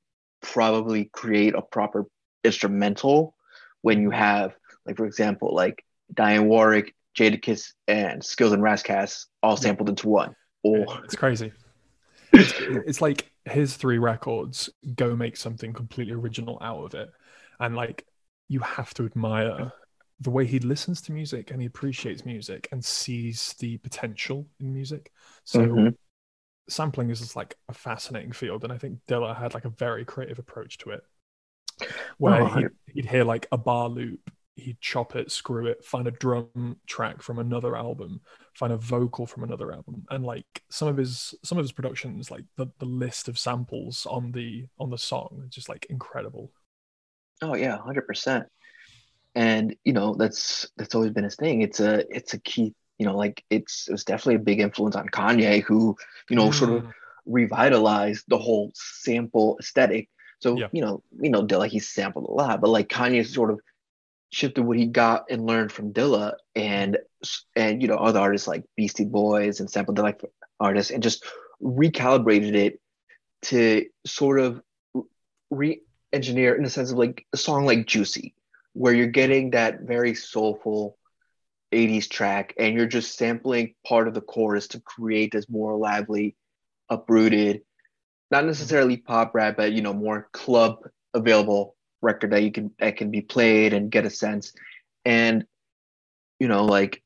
probably 0.42 1.06
create 1.06 1.54
a 1.54 1.62
proper 1.62 2.06
instrumental 2.42 3.34
when 3.82 4.00
you 4.02 4.10
have, 4.10 4.54
like 4.86 4.96
for 4.96 5.06
example, 5.06 5.54
like 5.54 5.84
Dionne 6.12 6.46
Warwick, 6.46 6.94
Jadakiss, 7.16 7.72
and 7.88 8.22
Skills 8.24 8.52
and 8.52 8.62
Ras 8.62 8.82
Kass 8.82 9.26
all 9.42 9.56
sampled 9.56 9.88
into 9.88 10.08
one. 10.08 10.34
Or 10.62 10.86
it's 11.04 11.16
crazy. 11.16 11.52
It's, 12.32 12.52
it's 12.58 13.00
like 13.00 13.30
his 13.44 13.76
three 13.76 13.98
records 13.98 14.70
go 14.94 15.14
make 15.14 15.36
something 15.36 15.72
completely 15.72 16.14
original 16.14 16.58
out 16.60 16.84
of 16.84 16.94
it, 16.94 17.10
and 17.60 17.76
like 17.76 18.06
you 18.48 18.60
have 18.60 18.92
to 18.94 19.04
admire 19.04 19.72
the 20.24 20.30
way 20.30 20.46
he 20.46 20.58
listens 20.58 21.00
to 21.02 21.12
music 21.12 21.50
and 21.50 21.60
he 21.60 21.66
appreciates 21.66 22.24
music 22.24 22.68
and 22.72 22.84
sees 22.84 23.54
the 23.60 23.76
potential 23.78 24.46
in 24.58 24.72
music. 24.72 25.12
So 25.44 25.60
mm-hmm. 25.60 25.88
sampling 26.68 27.10
is 27.10 27.20
just 27.20 27.36
like 27.36 27.56
a 27.68 27.74
fascinating 27.74 28.32
field, 28.32 28.64
and 28.64 28.72
I 28.72 28.78
think 28.78 28.98
Dilla 29.06 29.36
had 29.36 29.54
like 29.54 29.64
a 29.64 29.70
very 29.70 30.04
creative 30.04 30.38
approach 30.38 30.78
to 30.78 30.90
it, 30.90 31.02
where 32.18 32.42
oh, 32.42 32.46
he'd, 32.46 32.68
he'd, 32.92 33.06
hear 33.06 33.24
like 33.24 33.46
a 33.52 33.58
bar 33.58 33.88
loop 33.88 34.30
he'd 34.56 34.80
chop 34.80 35.16
it, 35.16 35.30
screw 35.30 35.66
it, 35.66 35.84
find 35.84 36.06
a 36.06 36.12
drum 36.12 36.76
track 36.86 37.22
from 37.22 37.38
another 37.38 37.76
album, 37.76 38.20
find 38.54 38.72
a 38.72 38.76
vocal 38.76 39.26
from 39.26 39.42
another 39.42 39.72
album, 39.72 40.04
and 40.10 40.24
like 40.24 40.46
some 40.70 40.88
of 40.88 40.96
his 40.96 41.34
some 41.42 41.58
of 41.58 41.64
his 41.64 41.72
productions, 41.72 42.30
like 42.30 42.44
the, 42.56 42.66
the 42.78 42.86
list 42.86 43.28
of 43.28 43.38
samples 43.38 44.06
on 44.06 44.32
the 44.32 44.66
on 44.78 44.90
the 44.90 44.98
song, 44.98 45.46
just 45.48 45.68
like 45.68 45.86
incredible. 45.90 46.52
Oh 47.42 47.54
yeah, 47.54 47.78
hundred 47.78 48.06
percent. 48.06 48.46
And 49.34 49.76
you 49.84 49.92
know 49.92 50.14
that's 50.14 50.68
that's 50.76 50.94
always 50.94 51.10
been 51.10 51.24
his 51.24 51.36
thing. 51.36 51.62
It's 51.62 51.80
a 51.80 52.04
it's 52.14 52.34
a 52.34 52.38
key. 52.38 52.74
You 52.98 53.06
know, 53.06 53.16
like 53.16 53.44
it's 53.50 53.88
it 53.88 53.92
was 53.92 54.04
definitely 54.04 54.36
a 54.36 54.44
big 54.44 54.60
influence 54.60 54.94
on 54.94 55.08
Kanye, 55.08 55.62
who 55.62 55.96
you 56.30 56.36
know 56.36 56.48
mm. 56.48 56.54
sort 56.54 56.70
of 56.70 56.84
mm. 56.84 56.92
revitalized 57.26 58.24
the 58.28 58.38
whole 58.38 58.70
sample 58.74 59.56
aesthetic. 59.60 60.08
So 60.40 60.56
yeah. 60.56 60.68
you 60.72 60.82
know, 60.82 61.02
you 61.20 61.30
know, 61.30 61.44
Dilla 61.44 61.66
he 61.66 61.80
sampled 61.80 62.28
a 62.28 62.32
lot, 62.32 62.60
but 62.60 62.70
like 62.70 62.88
Kanye 62.88 63.26
sort 63.26 63.50
of 63.50 63.60
shifted 64.34 64.64
what 64.64 64.76
he 64.76 64.86
got 64.86 65.26
and 65.30 65.46
learned 65.46 65.72
from 65.72 65.92
Dilla 65.92 66.34
and 66.54 66.98
and 67.56 67.80
you 67.80 67.88
know 67.88 67.96
other 67.96 68.20
artists 68.20 68.48
like 68.48 68.64
Beastie 68.76 69.04
Boys 69.04 69.60
and 69.60 69.70
sampled 69.70 69.98
like 69.98 70.20
artists 70.60 70.90
and 70.90 71.02
just 71.02 71.24
recalibrated 71.62 72.54
it 72.54 72.80
to 73.42 73.86
sort 74.04 74.40
of 74.40 74.60
re-engineer 75.50 76.54
in 76.54 76.64
the 76.64 76.70
sense 76.70 76.90
of 76.90 76.98
like 76.98 77.26
a 77.32 77.36
song 77.36 77.64
like 77.64 77.86
Juicy, 77.86 78.34
where 78.74 78.92
you're 78.92 79.06
getting 79.06 79.50
that 79.50 79.80
very 79.80 80.14
soulful 80.14 80.98
80s 81.72 82.08
track 82.08 82.54
and 82.58 82.74
you're 82.74 82.86
just 82.86 83.16
sampling 83.16 83.74
part 83.86 84.06
of 84.06 84.14
the 84.14 84.20
chorus 84.20 84.68
to 84.68 84.80
create 84.80 85.32
this 85.32 85.48
more 85.48 85.76
lively, 85.76 86.36
uprooted, 86.90 87.62
not 88.30 88.44
necessarily 88.44 88.96
pop 88.96 89.34
rap, 89.34 89.56
but 89.56 89.72
you 89.72 89.82
know, 89.82 89.94
more 89.94 90.28
club 90.32 90.78
available 91.14 91.76
record 92.02 92.32
that 92.32 92.42
you 92.42 92.52
can 92.52 92.70
that 92.78 92.96
can 92.96 93.10
be 93.10 93.22
played 93.22 93.72
and 93.72 93.90
get 93.90 94.04
a 94.04 94.10
sense. 94.10 94.52
And 95.04 95.46
you 96.38 96.48
know, 96.48 96.64
like 96.64 97.02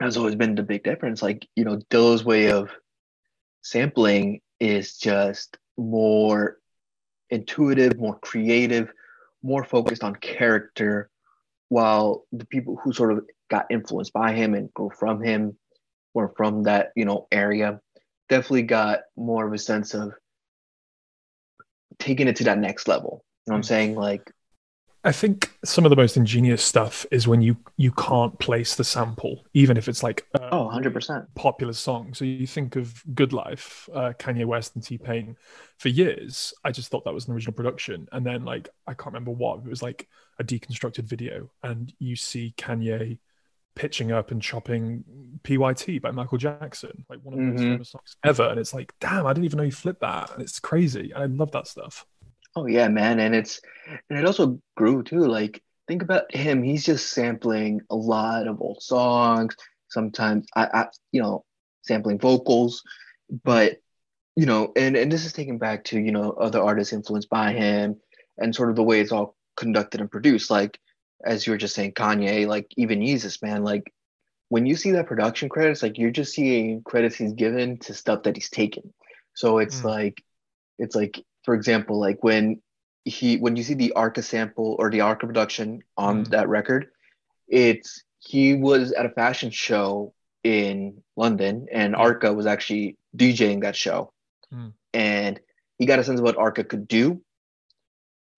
has 0.00 0.16
always 0.16 0.34
been 0.34 0.54
the 0.54 0.62
big 0.62 0.82
difference. 0.82 1.22
Like, 1.22 1.46
you 1.56 1.64
know, 1.64 1.80
Dilla's 1.90 2.24
way 2.24 2.50
of 2.50 2.70
sampling 3.62 4.40
is 4.60 4.96
just 4.96 5.56
more 5.76 6.58
intuitive, 7.30 7.98
more 7.98 8.18
creative, 8.18 8.92
more 9.44 9.62
focused 9.62 10.02
on 10.02 10.16
character, 10.16 11.10
while 11.68 12.24
the 12.32 12.46
people 12.46 12.80
who 12.82 12.92
sort 12.92 13.12
of 13.12 13.24
got 13.50 13.66
influenced 13.70 14.12
by 14.12 14.32
him 14.32 14.54
and 14.54 14.72
grew 14.74 14.90
from 14.98 15.22
him 15.22 15.56
were 16.14 16.32
from 16.36 16.64
that, 16.64 16.90
you 16.96 17.04
know, 17.04 17.28
area 17.30 17.80
definitely 18.28 18.62
got 18.62 19.00
more 19.16 19.46
of 19.46 19.52
a 19.52 19.58
sense 19.58 19.92
of 19.94 20.14
taking 21.98 22.26
it 22.26 22.36
to 22.36 22.44
that 22.44 22.58
next 22.58 22.88
level. 22.88 23.22
You 23.46 23.50
know 23.50 23.54
what 23.54 23.56
I'm 23.56 23.62
mm. 23.62 23.66
saying? 23.66 23.94
Like 23.94 24.32
I 25.06 25.12
think 25.12 25.54
some 25.64 25.84
of 25.84 25.90
the 25.90 25.96
most 25.96 26.16
ingenious 26.16 26.64
stuff 26.64 27.04
is 27.10 27.28
when 27.28 27.42
you 27.42 27.58
you 27.76 27.92
can't 27.92 28.38
place 28.38 28.74
the 28.74 28.84
sample, 28.84 29.44
even 29.52 29.76
if 29.76 29.86
it's 29.86 30.02
like 30.02 30.26
a 30.32 30.54
oh, 30.54 30.70
100% 30.72 31.26
popular 31.34 31.74
song. 31.74 32.14
So 32.14 32.24
you 32.24 32.46
think 32.46 32.76
of 32.76 33.02
Good 33.14 33.34
Life, 33.34 33.88
uh, 33.92 34.14
Kanye 34.18 34.46
West 34.46 34.74
and 34.74 34.82
T 34.82 34.96
Pain. 34.96 35.36
For 35.78 35.90
years, 35.90 36.54
I 36.64 36.72
just 36.72 36.88
thought 36.90 37.04
that 37.04 37.12
was 37.12 37.28
an 37.28 37.34
original 37.34 37.52
production, 37.52 38.08
and 38.12 38.24
then 38.24 38.46
like 38.46 38.70
I 38.86 38.94
can't 38.94 39.08
remember 39.08 39.32
what 39.32 39.58
it 39.58 39.68
was 39.68 39.82
like 39.82 40.08
a 40.38 40.44
deconstructed 40.44 41.04
video, 41.04 41.50
and 41.62 41.92
you 41.98 42.16
see 42.16 42.54
Kanye 42.56 43.18
pitching 43.74 44.10
up 44.10 44.30
and 44.30 44.40
chopping 44.40 45.04
PYT 45.42 46.00
by 46.00 46.12
Michael 46.12 46.38
Jackson, 46.38 47.04
like 47.10 47.18
one 47.22 47.34
of 47.34 47.40
the 47.40 47.44
mm-hmm. 47.44 47.52
most 47.52 47.62
famous 47.62 47.90
songs 47.90 48.16
ever, 48.24 48.48
and 48.48 48.58
it's 48.58 48.72
like, 48.72 48.94
damn, 49.00 49.26
I 49.26 49.34
didn't 49.34 49.44
even 49.44 49.58
know 49.58 49.64
you 49.64 49.72
flipped 49.72 50.00
that, 50.00 50.32
and 50.32 50.40
it's 50.40 50.60
crazy. 50.60 51.12
I 51.12 51.26
love 51.26 51.50
that 51.52 51.66
stuff. 51.66 52.06
Oh 52.56 52.66
yeah, 52.66 52.88
man, 52.88 53.20
and 53.20 53.34
it's 53.34 53.60
and 54.08 54.18
it 54.18 54.24
also 54.24 54.60
grew 54.76 55.02
too. 55.02 55.20
Like 55.20 55.62
think 55.88 56.02
about 56.02 56.34
him; 56.34 56.62
he's 56.62 56.84
just 56.84 57.10
sampling 57.10 57.80
a 57.90 57.96
lot 57.96 58.46
of 58.46 58.60
old 58.60 58.82
songs. 58.82 59.56
Sometimes 59.88 60.46
I, 60.54 60.68
I 60.72 60.86
you 61.12 61.22
know, 61.22 61.44
sampling 61.82 62.18
vocals, 62.18 62.82
but 63.42 63.78
you 64.36 64.46
know, 64.46 64.72
and 64.76 64.96
and 64.96 65.10
this 65.10 65.24
is 65.24 65.32
taken 65.32 65.58
back 65.58 65.84
to 65.84 65.98
you 65.98 66.12
know 66.12 66.32
other 66.32 66.62
artists 66.62 66.92
influenced 66.92 67.28
by 67.28 67.52
him 67.52 67.96
and 68.38 68.54
sort 68.54 68.70
of 68.70 68.76
the 68.76 68.82
way 68.82 69.00
it's 69.00 69.12
all 69.12 69.36
conducted 69.56 70.00
and 70.00 70.10
produced. 70.10 70.50
Like 70.50 70.78
as 71.24 71.46
you 71.46 71.52
were 71.52 71.58
just 71.58 71.74
saying, 71.74 71.92
Kanye, 71.92 72.46
like 72.46 72.66
even 72.76 73.00
Yeezus, 73.00 73.42
man, 73.42 73.64
like 73.64 73.92
when 74.48 74.66
you 74.66 74.76
see 74.76 74.92
that 74.92 75.06
production 75.06 75.48
credits, 75.48 75.82
like 75.82 75.98
you're 75.98 76.10
just 76.10 76.34
seeing 76.34 76.82
credits 76.82 77.16
he's 77.16 77.32
given 77.32 77.78
to 77.78 77.94
stuff 77.94 78.24
that 78.24 78.36
he's 78.36 78.50
taken. 78.50 78.92
So 79.34 79.58
it's 79.58 79.80
mm. 79.80 79.84
like, 79.84 80.22
it's 80.78 80.94
like 80.94 81.22
for 81.44 81.54
example, 81.54 81.98
like 82.00 82.22
when 82.22 82.60
he 83.04 83.36
when 83.36 83.56
you 83.56 83.62
see 83.62 83.74
the 83.74 83.92
Arca 83.92 84.22
sample 84.22 84.76
or 84.78 84.90
the 84.90 85.02
Arca 85.02 85.26
production 85.26 85.82
on 85.96 86.24
mm. 86.24 86.30
that 86.30 86.48
record, 86.48 86.86
it's 87.48 88.02
he 88.18 88.54
was 88.54 88.92
at 88.92 89.06
a 89.06 89.10
fashion 89.10 89.50
show 89.50 90.14
in 90.42 91.02
London 91.16 91.66
and 91.72 91.94
Arca 91.94 92.32
was 92.32 92.46
actually 92.46 92.96
DJing 93.16 93.62
that 93.62 93.76
show. 93.76 94.12
Mm. 94.52 94.72
And 94.92 95.40
he 95.78 95.86
got 95.86 95.98
a 95.98 96.04
sense 96.04 96.20
of 96.20 96.24
what 96.24 96.38
Arca 96.38 96.64
could 96.64 96.88
do 96.88 97.20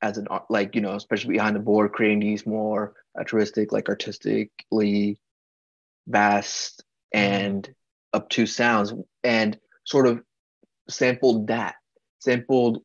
as 0.03 0.19
an 0.19 0.27
like, 0.51 0.75
you 0.75 0.81
know, 0.81 0.95
especially 0.95 1.33
behind 1.33 1.57
the 1.57 1.61
board, 1.61 1.93
creating 1.93 2.21
these 2.21 2.47
more 2.47 2.95
altruistic, 3.19 3.73
like 3.73 3.89
artistically 3.89 5.19
vast 6.07 6.85
and 7.13 7.69
obtuse 8.15 8.55
sounds 8.55 8.93
and 9.23 9.59
sort 9.85 10.07
of 10.07 10.23
sampled 10.89 11.49
that, 11.49 11.77
sampled 12.21 12.83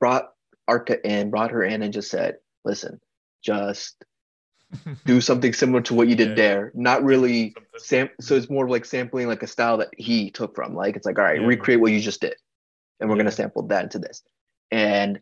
brought 0.00 0.30
Arca 0.68 1.04
in, 1.06 1.30
brought 1.30 1.50
her 1.50 1.62
in, 1.62 1.82
and 1.82 1.92
just 1.92 2.10
said, 2.10 2.36
"Listen, 2.64 3.00
just 3.42 4.04
do 5.04 5.20
something 5.20 5.52
similar 5.52 5.80
to 5.82 5.94
what 5.94 6.08
you 6.08 6.16
did 6.16 6.30
yeah. 6.30 6.34
there. 6.34 6.72
Not 6.74 7.04
really 7.04 7.54
sam. 7.76 8.10
So 8.20 8.34
it's 8.34 8.50
more 8.50 8.68
like 8.68 8.84
sampling 8.84 9.28
like 9.28 9.42
a 9.42 9.46
style 9.46 9.78
that 9.78 9.90
he 9.96 10.30
took 10.30 10.54
from. 10.54 10.74
Like 10.74 10.96
it's 10.96 11.06
like, 11.06 11.18
all 11.18 11.24
right, 11.24 11.40
yeah. 11.40 11.46
recreate 11.46 11.80
what 11.80 11.92
you 11.92 12.00
just 12.00 12.20
did, 12.20 12.34
and 13.00 13.08
we're 13.08 13.16
gonna 13.16 13.30
sample 13.30 13.62
that 13.68 13.84
into 13.84 13.98
this. 13.98 14.22
And 14.70 15.20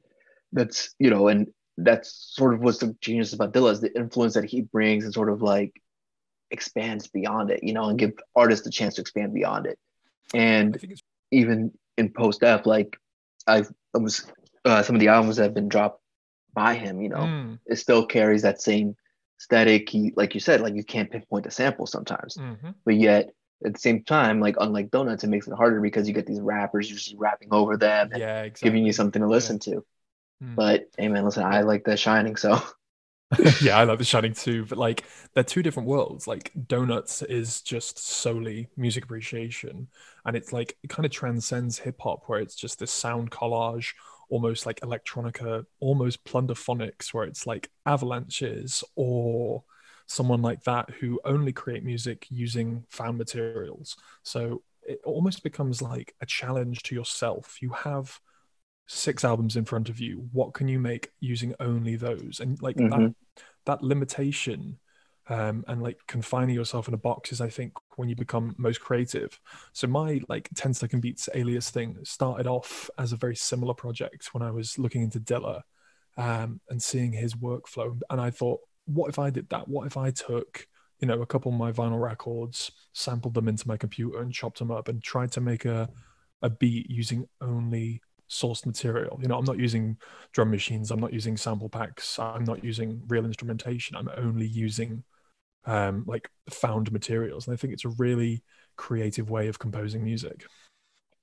that's 0.53 0.95
you 0.99 1.11
know, 1.11 1.29
and 1.29 1.49
that's 1.77 2.13
sort 2.35 2.55
of 2.55 2.61
what's 2.61 2.79
the 2.79 2.97
genius 3.01 3.33
about 3.33 3.53
Dilla 3.53 3.73
is 3.73 3.81
the 3.81 3.95
influence 3.97 4.35
that 4.35 4.45
he 4.45 4.63
brings 4.63 5.05
and 5.05 5.13
sort 5.13 5.29
of 5.29 5.43
like 5.43 5.81
expands 6.51 7.09
beyond 7.09 7.51
it, 7.51 7.63
you 7.63 7.73
know, 7.73 7.89
and 7.89 7.99
give 7.99 8.13
artists 8.37 8.67
a 8.67 8.71
chance 8.71 8.95
to 8.95 9.01
expand 9.01 9.35
beyond 9.35 9.67
it. 9.67 9.79
And 10.33 10.97
even 11.31 11.73
in 11.99 12.11
post 12.11 12.43
F, 12.43 12.65
like 12.65 12.97
I 13.47 13.65
was 13.93 14.25
uh, 14.65 14.83
some 14.83 14.97
of 14.97 15.01
the 15.01 15.09
albums 15.09 15.37
that 15.37 15.45
have 15.45 15.55
been 15.55 15.69
dropped 15.69 16.01
by 16.53 16.75
him, 16.75 17.03
you 17.03 17.09
know, 17.09 17.19
mm. 17.19 17.59
it 17.67 17.77
still 17.77 18.07
carries 18.07 18.43
that 18.43 18.61
same 18.61 18.97
aesthetic. 19.41 19.89
He, 19.89 20.13
like 20.17 20.35
you 20.35 20.41
said, 20.41 20.61
like 20.61 20.75
you 20.75 20.85
can't 20.85 21.11
pinpoint 21.11 21.47
a 21.47 21.51
sample 21.51 21.87
sometimes, 21.87 22.37
mm-hmm. 22.37 22.71
but 22.85 22.95
yet 22.95 23.31
at 23.65 23.75
the 23.75 23.81
same 23.81 24.05
time, 24.05 24.41
like 24.41 24.57
unlike 24.61 24.91
Donuts, 24.91 25.25
it 25.25 25.29
makes 25.29 25.49
it 25.49 25.55
harder 25.55 25.81
because 25.81 26.07
you 26.07 26.15
get 26.15 26.27
these 26.27 26.41
rappers 26.41 26.91
usually 26.91 27.19
rapping 27.19 27.49
over 27.51 27.77
them 27.77 28.11
yeah, 28.15 28.43
exactly. 28.43 28.67
giving 28.67 28.87
you 28.87 28.93
something 28.93 29.23
to 29.23 29.29
listen 29.29 29.59
yeah. 29.67 29.75
to. 29.75 29.85
Mm. 30.43 30.55
But 30.55 30.85
hey, 30.97 31.09
man, 31.09 31.25
listen, 31.25 31.45
I 31.45 31.63
like 31.63 31.85
The 31.85 31.97
Shining, 31.97 32.37
so. 32.37 32.61
yeah, 33.63 33.79
I 33.79 33.85
like 33.85 33.99
The 33.99 34.05
Shining 34.05 34.35
too, 34.35 34.65
but 34.67 34.79
like 34.79 35.05
they're 35.33 35.43
two 35.43 35.63
different 35.63 35.89
worlds. 35.89 36.29
Like 36.29 36.53
Donuts 36.67 37.23
is 37.23 37.63
just 37.63 37.99
solely 37.99 38.69
music 38.77 39.05
appreciation, 39.05 39.89
and 40.25 40.37
it's 40.37 40.53
like 40.53 40.77
it 40.83 40.91
kind 40.91 41.07
of 41.07 41.11
transcends 41.11 41.79
hip 41.79 41.97
hop, 42.01 42.25
where 42.27 42.41
it's 42.41 42.55
just 42.55 42.79
this 42.79 42.93
sound 42.93 43.31
collage 43.31 43.95
almost 44.35 44.67
like 44.67 44.81
electronica, 44.81 45.65
almost 45.79 46.25
plunderphonics, 46.25 47.15
where 47.15 47.23
it's 47.23 47.47
like 47.47 47.71
avalanches 47.87 48.83
or 48.97 49.63
someone 50.07 50.43
like 50.43 50.65
that 50.65 50.91
who 50.91 51.21
only 51.25 51.53
create 51.53 51.85
music 51.85 52.27
using 52.31 52.83
found 52.91 53.17
materials. 53.17 53.97
So 54.25 54.65
it 54.83 55.01
almost 55.05 55.45
becomes 55.45 55.81
like 55.81 56.17
a 56.21 56.27
challenge 56.27 56.83
to 56.83 56.97
yourself. 56.97 57.63
You 57.63 57.71
have 57.71 58.19
six 58.89 59.25
albums 59.25 59.55
in 59.55 59.67
front 59.67 59.89
of 59.89 60.01
you. 60.01 60.29
What 60.33 60.53
can 60.53 60.67
you 60.67 60.81
make 60.81 61.13
using 61.21 61.55
only 61.61 61.95
those? 61.95 62.41
And 62.41 62.61
like 62.61 62.75
mm-hmm. 62.75 63.05
that 63.05 63.15
that 63.67 63.83
limitation 63.85 64.81
um, 65.29 65.65
and 65.69 65.83
like 65.83 65.99
confining 66.07 66.55
yourself 66.55 66.89
in 66.89 66.95
a 66.95 66.99
box 66.99 67.33
is 67.33 67.41
i 67.41 67.49
think 67.49 67.73
when 67.97 68.09
you 68.09 68.17
become 68.17 68.55
most 68.59 68.81
creative. 68.81 69.39
So 69.73 69.87
my 69.87 70.21
like 70.29 70.49
10 70.55 70.75
second 70.75 71.01
beats 71.01 71.29
alias 71.35 71.71
thing 71.71 71.97
started 72.03 72.47
off 72.47 72.91
as 72.99 73.13
a 73.13 73.17
very 73.17 73.37
similar 73.37 73.75
project 73.75 74.35
when 74.35 74.43
i 74.43 74.51
was 74.51 74.79
looking 74.79 75.03
into 75.03 75.21
dilla 75.21 75.63
um, 76.17 76.61
and 76.69 76.83
seeing 76.83 77.13
his 77.13 77.35
workflow. 77.35 77.99
And 78.11 78.21
i 78.21 78.31
thought 78.31 78.61
what 78.87 79.09
if 79.09 79.19
i 79.19 79.31
did 79.31 79.49
that? 79.51 79.69
What 79.69 79.87
if 79.87 79.97
i 79.97 80.11
took 80.11 80.67
you 81.01 81.09
know 81.09 81.23
a 81.23 81.27
couple 81.27 81.53
of 81.53 81.59
my 81.59 81.73
vinyl 81.73 82.01
records 82.01 82.71
sampled 82.93 83.35
them 83.35 83.49
into 83.49 83.67
my 83.69 83.77
computer 83.77 84.21
and 84.21 84.33
chopped 84.33 84.59
them 84.59 84.71
up 84.71 84.89
and 84.89 85.03
tried 85.03 85.33
to 85.33 85.41
make 85.41 85.65
a 85.65 85.89
a 86.43 86.51
beat 86.51 86.91
using 86.91 87.27
only 87.41 88.03
sourced 88.29 88.67
material. 88.67 89.19
You 89.21 89.29
know, 89.29 89.39
I'm 89.39 89.45
not 89.45 89.59
using 89.59 89.97
drum 90.33 90.51
machines, 90.51 90.91
I'm 90.91 91.01
not 91.01 91.13
using 91.13 91.37
sample 91.37 91.69
packs, 91.69 92.19
I'm 92.19 92.45
not 92.45 92.63
using 92.65 93.03
real 93.09 93.25
instrumentation. 93.25 93.97
I'm 93.97 94.11
only 94.17 94.47
using 94.47 95.05
um, 95.67 96.05
like 96.07 96.31
found 96.51 96.93
materials. 96.93 97.47
And 97.47 97.55
I 97.55 97.57
think 97.57 97.73
it's 97.73 97.85
a 97.85 97.91
really 97.91 98.43
creative 98.77 99.31
way 99.31 99.49
of 99.49 99.59
composing 99.59 100.05
music. 100.05 100.45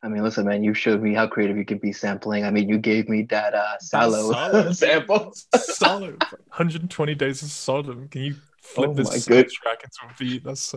I 0.03 0.07
mean, 0.07 0.23
listen, 0.23 0.47
man, 0.47 0.63
you 0.63 0.73
showed 0.73 1.01
me 1.01 1.13
how 1.13 1.27
creative 1.27 1.57
you 1.57 1.65
can 1.65 1.77
be 1.77 1.93
sampling. 1.93 2.43
I 2.43 2.49
mean, 2.49 2.67
you 2.67 2.79
gave 2.79 3.07
me 3.07 3.23
that 3.23 3.53
uh 3.53 3.77
Salo 3.79 4.71
sample. 4.73 5.33
Salo. 5.55 6.07
120 6.09 7.15
days 7.15 7.43
of 7.43 7.51
Sodom. 7.51 8.07
Can 8.09 8.21
you 8.23 8.35
flip 8.61 8.91
oh 8.91 8.93
this 8.93 9.25
track 9.25 9.83
into 9.83 9.99
a 10.03 10.13
beat? 10.17 10.43
That's 10.43 10.73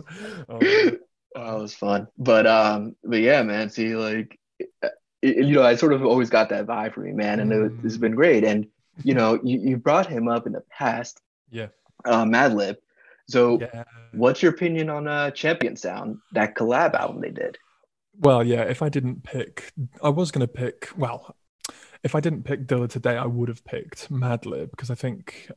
oh, 0.47 0.59
that 0.59 0.99
was 1.35 1.73
fun. 1.73 2.07
But 2.19 2.45
um, 2.45 2.95
but 3.03 3.19
yeah, 3.19 3.41
man. 3.41 3.71
See, 3.71 3.95
like, 3.95 4.39
it, 5.23 5.37
you 5.37 5.55
know, 5.55 5.63
I 5.63 5.75
sort 5.75 5.93
of 5.93 6.05
always 6.05 6.29
got 6.29 6.49
that 6.49 6.67
vibe 6.67 6.93
from 6.93 7.07
you, 7.07 7.15
man, 7.15 7.39
and 7.39 7.51
mm. 7.51 7.79
it, 7.79 7.83
has 7.83 7.97
been 7.97 8.13
great. 8.13 8.43
And 8.43 8.67
you 9.03 9.15
know, 9.15 9.39
you, 9.43 9.59
you 9.59 9.77
brought 9.77 10.05
him 10.05 10.27
up 10.27 10.45
in 10.45 10.53
the 10.53 10.63
past. 10.69 11.19
Yeah. 11.49 11.67
Uh, 12.03 12.25
Madlib. 12.25 12.75
So, 13.27 13.59
yeah. 13.59 13.83
what's 14.13 14.41
your 14.43 14.51
opinion 14.51 14.89
on 14.89 15.07
uh, 15.07 15.31
Champion 15.31 15.75
Sound, 15.75 16.17
that 16.33 16.55
collab 16.55 16.93
album 16.93 17.21
they 17.21 17.31
did? 17.31 17.57
Well, 18.19 18.43
yeah, 18.43 18.61
if 18.63 18.81
I 18.81 18.89
didn't 18.89 19.23
pick, 19.23 19.73
I 20.01 20.09
was 20.09 20.31
going 20.31 20.45
to 20.45 20.51
pick, 20.51 20.89
well, 20.95 21.35
if 22.03 22.15
I 22.15 22.19
didn't 22.19 22.43
pick 22.43 22.67
Dilla 22.67 22.87
today, 22.87 23.17
I 23.17 23.25
would 23.25 23.49
have 23.49 23.65
picked 23.65 24.11
Madlib 24.11 24.69
because 24.69 24.91
I 24.91 24.95
think 24.95 25.49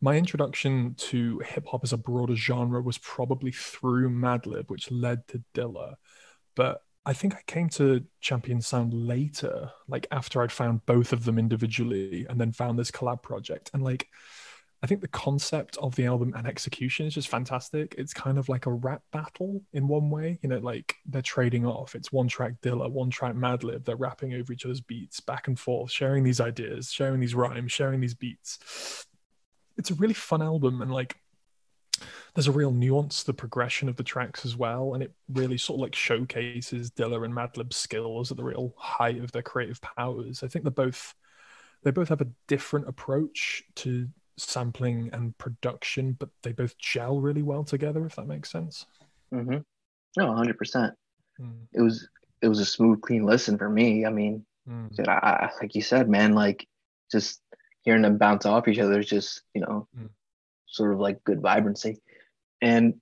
my 0.00 0.16
introduction 0.16 0.94
to 0.96 1.38
hip 1.38 1.66
hop 1.66 1.82
as 1.82 1.92
a 1.92 1.96
broader 1.96 2.36
genre 2.36 2.82
was 2.82 2.98
probably 2.98 3.50
through 3.50 4.10
Madlib, 4.10 4.68
which 4.68 4.90
led 4.90 5.26
to 5.28 5.42
Dilla. 5.54 5.94
But 6.54 6.82
I 7.06 7.14
think 7.14 7.34
I 7.34 7.40
came 7.46 7.70
to 7.70 8.04
Champion 8.20 8.60
Sound 8.60 8.92
later, 8.92 9.70
like 9.88 10.06
after 10.10 10.42
I'd 10.42 10.52
found 10.52 10.84
both 10.86 11.12
of 11.12 11.24
them 11.24 11.38
individually 11.38 12.26
and 12.28 12.38
then 12.38 12.52
found 12.52 12.78
this 12.78 12.90
collab 12.90 13.22
project. 13.22 13.70
And 13.72 13.82
like, 13.82 14.08
I 14.84 14.86
think 14.86 15.00
the 15.00 15.08
concept 15.08 15.78
of 15.78 15.96
the 15.96 16.04
album 16.04 16.34
and 16.36 16.46
execution 16.46 17.06
is 17.06 17.14
just 17.14 17.28
fantastic. 17.28 17.94
It's 17.96 18.12
kind 18.12 18.36
of 18.36 18.50
like 18.50 18.66
a 18.66 18.72
rap 18.72 19.00
battle 19.14 19.62
in 19.72 19.88
one 19.88 20.10
way. 20.10 20.38
You 20.42 20.50
know, 20.50 20.58
like 20.58 20.96
they're 21.06 21.22
trading 21.22 21.64
off. 21.64 21.94
It's 21.94 22.12
one 22.12 22.28
track 22.28 22.60
Dilla, 22.60 22.90
one 22.90 23.08
track 23.08 23.34
Madlib. 23.34 23.86
They're 23.86 23.96
rapping 23.96 24.34
over 24.34 24.52
each 24.52 24.66
other's 24.66 24.82
beats 24.82 25.20
back 25.20 25.48
and 25.48 25.58
forth, 25.58 25.90
sharing 25.90 26.22
these 26.22 26.38
ideas, 26.38 26.92
sharing 26.92 27.18
these 27.18 27.34
rhymes, 27.34 27.72
sharing 27.72 27.98
these 27.98 28.12
beats. 28.12 29.06
It's 29.78 29.90
a 29.90 29.94
really 29.94 30.12
fun 30.12 30.42
album 30.42 30.82
and 30.82 30.92
like 30.92 31.16
there's 32.34 32.48
a 32.48 32.52
real 32.52 32.70
nuance 32.70 33.22
the 33.22 33.32
progression 33.32 33.88
of 33.88 33.96
the 33.96 34.04
tracks 34.04 34.44
as 34.44 34.54
well. 34.54 34.92
And 34.92 35.02
it 35.02 35.14
really 35.32 35.56
sort 35.56 35.78
of 35.78 35.80
like 35.80 35.94
showcases 35.94 36.90
Dilla 36.90 37.24
and 37.24 37.32
Madlib's 37.32 37.78
skills 37.78 38.30
at 38.30 38.36
the 38.36 38.44
real 38.44 38.74
height 38.76 39.24
of 39.24 39.32
their 39.32 39.40
creative 39.40 39.80
powers. 39.80 40.42
I 40.42 40.48
think 40.48 40.62
they're 40.62 40.70
both 40.72 41.14
they 41.84 41.90
both 41.90 42.10
have 42.10 42.20
a 42.20 42.28
different 42.48 42.86
approach 42.86 43.62
to 43.76 44.08
sampling 44.36 45.10
and 45.12 45.36
production, 45.38 46.12
but 46.18 46.30
they 46.42 46.52
both 46.52 46.76
gel 46.78 47.20
really 47.20 47.42
well 47.42 47.64
together. 47.64 48.04
If 48.06 48.16
that 48.16 48.26
makes 48.26 48.50
sense. 48.50 48.86
Mm-hmm. 49.32 49.58
No, 50.16 50.34
hundred 50.34 50.58
percent. 50.58 50.94
Mm. 51.40 51.66
It 51.72 51.80
was 51.80 52.08
it 52.42 52.48
was 52.48 52.60
a 52.60 52.64
smooth, 52.64 53.00
clean 53.00 53.24
listen 53.24 53.58
for 53.58 53.68
me. 53.68 54.04
I 54.06 54.10
mean, 54.10 54.44
mm. 54.68 55.08
I, 55.08 55.50
like 55.60 55.74
you 55.74 55.82
said, 55.82 56.08
man, 56.08 56.34
like 56.34 56.66
just 57.10 57.40
hearing 57.82 58.02
them 58.02 58.18
bounce 58.18 58.46
off 58.46 58.68
each 58.68 58.78
other 58.78 59.00
is 59.00 59.06
just 59.06 59.42
you 59.54 59.60
know, 59.60 59.88
mm. 59.98 60.08
sort 60.66 60.92
of 60.92 61.00
like 61.00 61.24
good 61.24 61.40
vibrancy. 61.40 62.00
And 62.60 62.94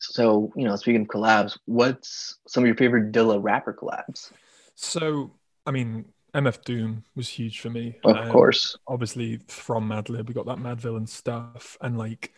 so, 0.00 0.52
you 0.56 0.64
know, 0.64 0.76
speaking 0.76 1.02
of 1.02 1.08
collabs, 1.08 1.58
what's 1.64 2.38
some 2.46 2.62
of 2.62 2.66
your 2.68 2.76
favorite 2.76 3.12
Dilla 3.12 3.42
rapper 3.42 3.74
collabs? 3.74 4.30
So, 4.74 5.32
I 5.66 5.72
mean, 5.72 6.04
MF 6.34 6.62
Doom 6.64 7.04
was 7.14 7.28
huge 7.28 7.60
for 7.60 7.70
me. 7.70 7.96
Of 8.04 8.16
um, 8.16 8.30
course. 8.30 8.76
Obviously, 8.86 9.40
from 9.48 9.88
Madlib, 9.88 10.28
we 10.28 10.34
got 10.34 10.46
that 10.46 10.58
Madvillain 10.58 11.08
stuff. 11.08 11.76
And 11.80 11.96
like 11.96 12.32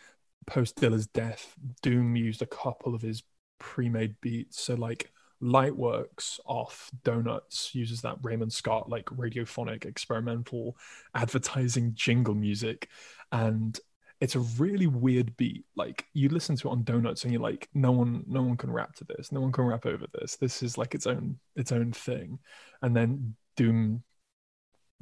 post 0.47 0.77
Dilla's 0.77 1.07
death, 1.07 1.55
Doom 1.81 2.15
used 2.15 2.41
a 2.41 2.47
couple 2.47 2.95
of 2.95 3.01
his 3.01 3.23
pre 3.59 3.89
made 3.89 4.15
beats. 4.21 4.61
So, 4.61 4.75
like, 4.75 5.11
Lightworks 5.41 6.39
off 6.45 6.91
Donuts 7.03 7.73
uses 7.73 8.01
that 8.01 8.17
Raymond 8.21 8.53
Scott, 8.53 8.89
like 8.89 9.05
radiophonic 9.05 9.85
experimental 9.85 10.77
advertising 11.15 11.93
jingle 11.95 12.35
music. 12.35 12.89
And 13.31 13.79
it's 14.19 14.35
a 14.35 14.39
really 14.39 14.85
weird 14.85 15.35
beat. 15.35 15.65
Like 15.75 16.05
you 16.13 16.29
listen 16.29 16.55
to 16.57 16.67
it 16.67 16.71
on 16.71 16.83
Donuts 16.83 17.23
and 17.23 17.33
you're 17.33 17.41
like, 17.41 17.69
no 17.73 17.91
one, 17.91 18.23
no 18.27 18.43
one 18.43 18.55
can 18.55 18.71
rap 18.71 18.93
to 18.97 19.03
this. 19.03 19.31
No 19.31 19.41
one 19.41 19.51
can 19.51 19.65
rap 19.65 19.87
over 19.87 20.05
this. 20.13 20.35
This 20.35 20.61
is 20.61 20.77
like 20.77 20.93
its 20.93 21.07
own, 21.07 21.39
its 21.55 21.71
own 21.71 21.91
thing. 21.91 22.37
And 22.83 22.95
then 22.95 23.35
Doom 23.55 24.03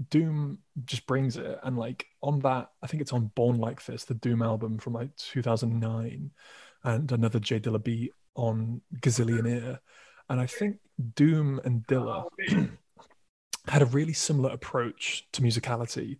Doom 0.09 0.59
just 0.85 1.05
brings 1.05 1.37
it. 1.37 1.59
And 1.63 1.77
like 1.77 2.07
on 2.21 2.39
that, 2.39 2.69
I 2.81 2.87
think 2.87 3.01
it's 3.01 3.13
on 3.13 3.31
Born 3.35 3.57
Like 3.57 3.83
This, 3.85 4.05
the 4.05 4.13
Doom 4.13 4.41
album 4.41 4.77
from 4.77 4.93
like 4.93 5.15
2009, 5.17 6.31
and 6.83 7.11
another 7.11 7.39
J 7.39 7.59
Dilla 7.59 7.83
beat 7.83 8.13
on 8.35 8.81
Gazzillion 9.01 9.47
Ear. 9.47 9.79
And 10.29 10.39
I 10.39 10.45
think 10.45 10.77
Doom 11.15 11.59
and 11.65 11.85
Dilla 11.87 12.25
had 13.67 13.81
a 13.81 13.87
really 13.87 14.13
similar 14.13 14.51
approach 14.51 15.27
to 15.33 15.41
musicality, 15.41 16.19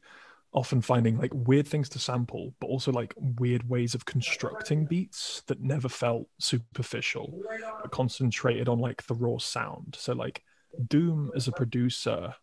often 0.51 0.81
finding 0.81 1.17
like 1.17 1.31
weird 1.33 1.67
things 1.67 1.87
to 1.89 1.99
sample, 1.99 2.53
but 2.59 2.67
also 2.67 2.91
like 2.91 3.13
weird 3.17 3.69
ways 3.69 3.95
of 3.95 4.05
constructing 4.05 4.85
beats 4.85 5.43
that 5.47 5.61
never 5.61 5.87
felt 5.87 6.27
superficial, 6.39 7.41
but 7.81 7.91
concentrated 7.91 8.67
on 8.67 8.79
like 8.79 9.03
the 9.03 9.15
raw 9.15 9.37
sound. 9.37 9.95
So 9.97 10.13
like 10.13 10.43
Doom 10.87 11.31
as 11.35 11.47
a 11.47 11.51
producer, 11.51 12.35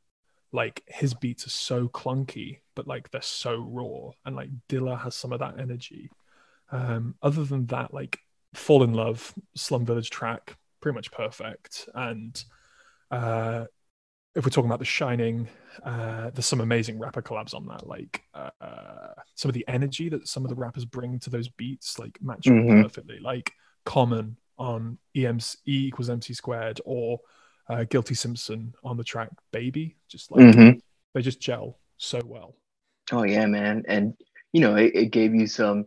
like 0.53 0.83
his 0.87 1.15
beats 1.15 1.47
are 1.47 1.51
so 1.51 1.89
clunky, 1.89 2.61
but 2.75 2.87
like 2.87 3.11
they're 3.11 3.23
so 3.23 3.57
raw, 3.57 4.11
and 4.25 4.37
like 4.37 4.51
Dilla 4.69 5.01
has 5.01 5.15
some 5.15 5.33
of 5.33 5.41
that 5.41 5.59
energy. 5.59 6.11
Um, 6.71 7.15
other 7.23 7.45
than 7.45 7.67
that, 7.67 7.95
like 7.95 8.19
Fall 8.55 8.83
in 8.83 8.93
Love, 8.93 9.35
Slum 9.55 9.85
Village 9.85 10.11
track, 10.11 10.57
pretty 10.81 10.95
much 10.95 11.13
perfect. 11.13 11.89
And 11.95 12.43
uh, 13.11 13.67
if 14.35 14.45
we're 14.45 14.51
talking 14.51 14.69
about 14.69 14.81
The 14.81 14.85
Shining, 14.85 15.49
uh, 15.83 16.31
there's 16.31 16.47
some 16.47 16.61
amazing 16.61 16.99
rapper 16.99 17.23
collabs 17.23 17.55
on 17.55 17.67
that. 17.67 17.87
Like 17.87 18.23
uh, 18.35 18.51
some 19.35 19.49
of 19.49 19.55
the 19.55 19.65
energy 19.69 20.09
that 20.09 20.29
some 20.29 20.45
of 20.45 20.49
the 20.49 20.57
rappers 20.57 20.85
bring 20.85 21.19
to 21.21 21.31
those 21.31 21.49
beats, 21.49 21.99
like 21.99 22.19
match 22.21 22.43
mm-hmm. 22.43 22.83
perfectly. 22.83 23.19
Like 23.21 23.53
Common 23.85 24.37
on 24.59 24.99
EMC 25.17 25.57
E 25.67 25.87
equals 25.87 26.11
MC 26.11 26.35
squared, 26.35 26.81
or 26.85 27.21
uh, 27.69 27.85
Guilty 27.85 28.15
Simpson 28.15 28.75
on 28.85 28.97
the 28.97 29.05
track 29.05 29.31
Baby. 29.53 29.97
Just 30.09 30.31
like 30.31 30.45
mm-hmm. 30.45 30.79
they 31.15 31.23
just 31.23 31.41
gel 31.41 31.79
so 31.97 32.21
well. 32.25 32.55
Oh 33.13 33.25
yeah, 33.25 33.47
man, 33.47 33.85
and 33.89 34.15
you 34.53 34.61
know 34.61 34.77
it, 34.77 34.93
it 34.95 35.07
gave 35.07 35.35
you 35.35 35.47
some 35.47 35.87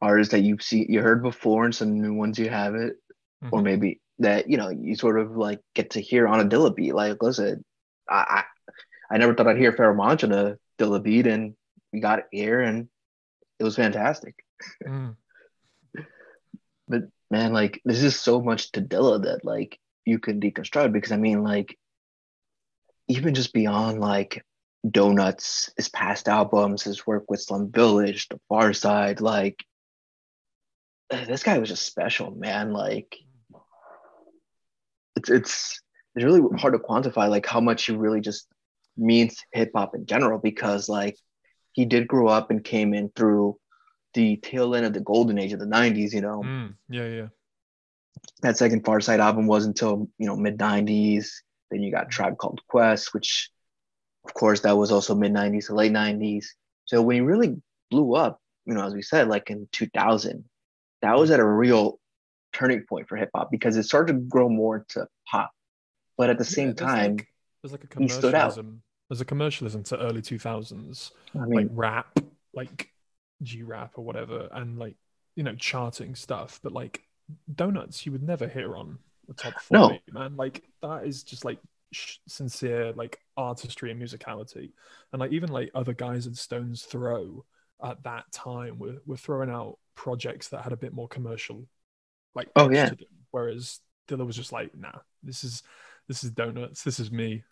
artists 0.00 0.32
that 0.32 0.40
you've 0.40 0.62
seen 0.62 0.86
you 0.88 1.00
heard 1.00 1.22
before 1.22 1.64
and 1.64 1.74
some 1.74 2.00
new 2.00 2.14
ones 2.14 2.38
you 2.38 2.48
haven't, 2.48 2.96
mm-hmm. 3.42 3.48
or 3.52 3.62
maybe 3.62 4.00
that 4.18 4.48
you 4.48 4.56
know 4.56 4.68
you 4.68 4.94
sort 4.94 5.18
of 5.18 5.36
like 5.36 5.60
get 5.74 5.90
to 5.90 6.00
hear 6.00 6.26
on 6.26 6.40
a 6.40 6.44
Dilla 6.44 6.74
beat. 6.74 6.94
Like, 6.94 7.22
listen, 7.22 7.64
I 8.08 8.44
I, 9.10 9.14
I 9.14 9.18
never 9.18 9.34
thought 9.34 9.48
I'd 9.48 9.58
hear 9.58 9.72
Pharoahe 9.72 10.22
on 10.24 10.32
a 10.32 10.56
Dilla 10.78 11.02
beat, 11.02 11.26
and 11.26 11.54
we 11.92 12.00
got 12.00 12.20
it 12.20 12.26
here, 12.30 12.60
and 12.60 12.88
it 13.58 13.64
was 13.64 13.76
fantastic. 13.76 14.34
Mm. 14.86 15.16
but 16.88 17.02
man, 17.30 17.52
like 17.52 17.80
this 17.84 18.02
is 18.02 18.18
so 18.18 18.40
much 18.40 18.72
to 18.72 18.82
Dilla 18.82 19.22
that 19.24 19.44
like 19.44 19.78
you 20.04 20.18
can 20.18 20.40
deconstruct 20.40 20.92
because 20.92 21.12
I 21.12 21.16
mean 21.16 21.42
like 21.42 21.78
even 23.08 23.34
just 23.34 23.52
beyond 23.52 24.00
like 24.00 24.44
Donuts, 24.88 25.70
his 25.76 25.88
past 25.88 26.28
albums, 26.28 26.82
his 26.82 27.06
work 27.06 27.24
with 27.28 27.40
Slum 27.40 27.70
Village, 27.70 28.28
The 28.28 28.40
Pharcyde, 28.50 29.20
like 29.20 29.64
this 31.10 31.42
guy 31.42 31.58
was 31.58 31.68
just 31.68 31.86
special, 31.86 32.32
man. 32.32 32.72
Like 32.72 33.16
it's 35.16 35.30
it's 35.30 35.80
it's 36.14 36.24
really 36.24 36.42
hard 36.58 36.74
to 36.74 36.78
quantify 36.78 37.28
like 37.28 37.46
how 37.46 37.60
much 37.60 37.86
he 37.86 37.92
really 37.92 38.20
just 38.20 38.46
means 38.96 39.36
hip 39.52 39.70
hop 39.74 39.94
in 39.94 40.04
general 40.04 40.38
because 40.38 40.88
like 40.88 41.16
he 41.72 41.84
did 41.84 42.08
grow 42.08 42.28
up 42.28 42.50
and 42.50 42.64
came 42.64 42.92
in 42.92 43.10
through 43.14 43.56
the 44.14 44.36
tail 44.36 44.74
end 44.74 44.84
of 44.84 44.92
the 44.92 45.00
golden 45.00 45.38
age 45.38 45.54
of 45.54 45.58
the 45.58 45.64
90s, 45.64 46.12
you 46.12 46.20
know. 46.20 46.42
Mm, 46.44 46.74
yeah, 46.90 47.06
yeah 47.06 47.28
that 48.42 48.56
second 48.56 48.84
Pharcyde 48.84 49.20
album 49.20 49.46
was 49.46 49.64
until 49.64 50.08
you 50.18 50.26
know 50.26 50.36
mid 50.36 50.58
'90s. 50.58 51.28
Then 51.70 51.82
you 51.82 51.90
got 51.90 52.10
Tribe 52.10 52.36
Called 52.36 52.60
Quest, 52.68 53.14
which, 53.14 53.50
of 54.24 54.34
course, 54.34 54.60
that 54.60 54.76
was 54.76 54.92
also 54.92 55.14
mid 55.14 55.32
'90s 55.32 55.66
to 55.66 55.74
late 55.74 55.92
'90s. 55.92 56.46
So 56.84 57.00
when 57.02 57.14
he 57.14 57.20
really 57.20 57.56
blew 57.90 58.14
up, 58.14 58.40
you 58.66 58.74
know, 58.74 58.84
as 58.84 58.94
we 58.94 59.02
said, 59.02 59.28
like 59.28 59.50
in 59.50 59.68
2000, 59.72 60.44
that 61.02 61.16
was 61.16 61.30
at 61.30 61.40
a 61.40 61.46
real 61.46 61.98
turning 62.52 62.84
point 62.84 63.08
for 63.08 63.16
hip 63.16 63.30
hop 63.34 63.50
because 63.50 63.76
it 63.76 63.84
started 63.84 64.12
to 64.12 64.18
grow 64.20 64.48
more 64.48 64.84
to 64.90 65.06
pop, 65.30 65.50
but 66.18 66.30
at 66.30 66.38
the 66.38 66.44
same 66.44 66.68
yeah, 66.68 66.74
time, 66.74 67.16
like, 67.16 67.28
there's 67.62 67.72
like 67.72 67.84
a 67.84 67.86
commercialism. 67.86 68.82
There's 69.08 69.20
a 69.20 69.26
commercialism 69.26 69.82
to 69.84 69.98
early 69.98 70.22
2000s, 70.22 71.10
I 71.34 71.38
mean, 71.44 71.54
like 71.54 71.68
rap, 71.70 72.18
like 72.54 72.90
G 73.42 73.62
rap 73.62 73.92
or 73.96 74.04
whatever, 74.04 74.48
and 74.52 74.78
like 74.78 74.96
you 75.36 75.42
know 75.42 75.54
charting 75.54 76.14
stuff. 76.14 76.60
But 76.62 76.72
like 76.72 77.02
donuts 77.54 78.04
you 78.04 78.12
would 78.12 78.22
never 78.22 78.46
hear 78.46 78.76
on 78.76 78.98
the 79.28 79.34
top 79.34 79.54
40 79.60 80.02
no. 80.08 80.20
man 80.20 80.36
like 80.36 80.62
that 80.82 81.06
is 81.06 81.22
just 81.22 81.44
like 81.44 81.58
sh- 81.92 82.18
sincere 82.26 82.92
like 82.94 83.18
artistry 83.36 83.90
and 83.90 84.00
musicality 84.00 84.72
and 85.12 85.20
like 85.20 85.32
even 85.32 85.50
like 85.50 85.70
other 85.74 85.92
guys 85.92 86.26
at 86.26 86.36
stones 86.36 86.82
throw 86.82 87.44
at 87.84 88.02
that 88.02 88.24
time 88.32 88.78
were, 88.78 88.96
were 89.06 89.16
throwing 89.16 89.50
out 89.50 89.78
projects 89.94 90.48
that 90.48 90.62
had 90.62 90.72
a 90.72 90.76
bit 90.76 90.92
more 90.92 91.08
commercial 91.08 91.66
like 92.34 92.48
oh 92.56 92.70
yeah 92.70 92.90
whereas 93.30 93.80
Dilla 94.08 94.26
was 94.26 94.36
just 94.36 94.52
like 94.52 94.74
nah 94.76 94.98
this 95.22 95.44
is 95.44 95.62
this 96.08 96.24
is 96.24 96.30
donuts. 96.30 96.82
This 96.82 97.00
is 97.00 97.10
me. 97.10 97.42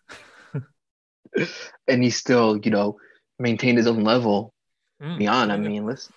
and 1.87 2.03
he 2.03 2.09
still, 2.09 2.57
you 2.57 2.71
know, 2.71 2.97
maintained 3.39 3.77
his 3.77 3.87
own 3.87 4.03
level 4.03 4.53
Mm, 5.01 5.17
beyond. 5.17 5.51
I 5.51 5.57
mean, 5.57 5.87
listen, 5.87 6.13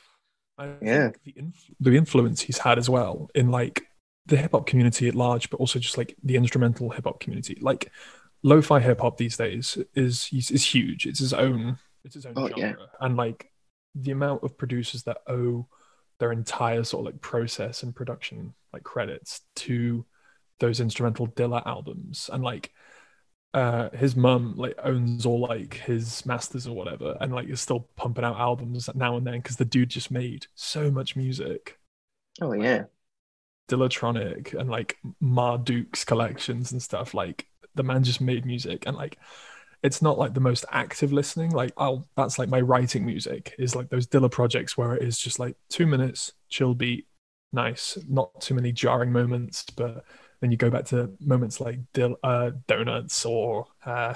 I 0.59 0.77
Yeah. 0.83 1.11
think 1.11 1.23
the, 1.25 1.35
inf- 1.37 1.71
the 1.81 1.97
influence 1.97 2.41
he's 2.41 2.59
had 2.59 2.79
as 2.79 2.89
well 2.89 3.29
in 3.35 3.51
like 3.51 3.83
the 4.27 4.37
hip 4.37 4.53
hop 4.53 4.67
community 4.67 5.09
at 5.09 5.15
large, 5.15 5.51
but 5.51 5.59
also 5.61 5.79
just 5.79 5.99
like 5.99 6.17
the 6.23 6.37
instrumental 6.37 6.91
hip 6.91 7.05
hop 7.05 7.21
community. 7.21 7.59
Like 7.61 7.91
lo-fi 8.43 8.81
hip 8.81 9.01
hop 9.01 9.17
these 9.17 9.37
days 9.37 9.77
is 9.95 10.29
is, 10.33 10.51
is 10.51 10.65
huge. 10.75 11.07
It's 11.07 11.19
his 11.19 11.33
own 11.33 11.79
it's 12.05 12.15
his 12.15 12.27
own 12.27 12.35
Oh, 12.37 12.49
genre, 12.49 12.59
yeah. 12.59 12.75
and 13.01 13.17
like 13.17 13.51
the 13.95 14.11
amount 14.13 14.43
of 14.45 14.57
producers 14.59 15.03
that 15.05 15.19
owe 15.27 15.67
their 16.21 16.33
entire 16.33 16.85
sort 16.85 17.07
of 17.07 17.13
like 17.13 17.21
process 17.21 17.83
and 17.83 17.95
production 17.95 18.55
like 18.73 18.83
credits 18.85 19.41
to 19.57 20.05
those 20.61 20.81
instrumental 20.81 21.27
Dilla 21.27 21.67
albums, 21.67 22.31
and 22.33 22.43
like 22.43 22.71
uh 23.55 23.89
his 23.91 24.17
mum 24.17 24.55
like 24.57 24.77
owns 24.83 25.25
all 25.25 25.41
like 25.41 25.75
his 25.75 26.27
masters 26.27 26.67
or 26.67 26.75
whatever 26.75 27.17
and 27.21 27.33
like 27.33 27.49
is 27.49 27.61
still 27.61 27.89
pumping 27.95 28.25
out 28.25 28.37
albums 28.37 28.91
now 28.97 29.17
and 29.17 29.25
then 29.27 29.35
because 29.35 29.57
the 29.57 29.65
dude 29.65 29.89
just 29.89 30.11
made 30.11 30.47
so 30.57 30.91
much 30.91 31.15
music. 31.15 31.79
Oh 32.41 32.53
yeah, 32.53 32.85
dillatronic 33.69 34.59
and 34.59 34.69
like 34.69 34.99
Ma 35.21 35.57
Dukes 35.57 36.05
collections 36.05 36.73
and 36.73 36.83
stuff. 36.83 37.15
Like 37.15 37.47
the 37.77 37.85
man 37.85 38.03
just 38.03 38.21
made 38.21 38.45
music 38.45 38.85
and 38.87 38.97
like 38.97 39.19
it's 39.85 40.03
not 40.03 40.19
like 40.19 40.35
the 40.35 40.41
most 40.41 40.65
active 40.73 41.13
listening. 41.13 41.51
Like 41.51 41.73
I'll 41.77 42.09
that's 42.17 42.41
like 42.41 42.49
my 42.49 42.61
writing 42.61 43.07
music 43.07 43.55
is 43.59 43.77
like 43.77 43.89
those 43.89 44.07
dilla 44.09 44.31
projects 44.31 44.77
where 44.77 44.95
it 44.95 45.03
is 45.03 45.17
just 45.19 45.39
like 45.39 45.57
two 45.69 45.87
minutes 45.87 46.33
chill 46.49 46.75
beat 46.75 47.07
nice 47.53 47.97
not 48.09 48.41
too 48.41 48.53
many 48.55 48.73
jarring 48.73 49.13
moments 49.13 49.65
but 49.77 50.05
then 50.41 50.51
you 50.51 50.57
go 50.57 50.71
back 50.71 50.87
to 50.87 51.13
moments 51.21 51.61
like 51.61 51.81
Dill, 51.93 52.17
uh, 52.23 52.53
donuts 52.69 53.25
or 53.25 53.67
uh, 53.85 54.15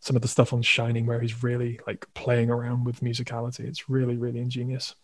some 0.00 0.16
of 0.16 0.22
the 0.22 0.28
stuff 0.28 0.52
on 0.52 0.62
shining 0.62 1.06
where 1.06 1.20
he's 1.20 1.42
really 1.42 1.80
like 1.86 2.06
playing 2.14 2.50
around 2.50 2.84
with 2.84 3.00
musicality 3.00 3.60
it's 3.60 3.88
really 3.90 4.16
really 4.16 4.40
ingenious 4.40 4.94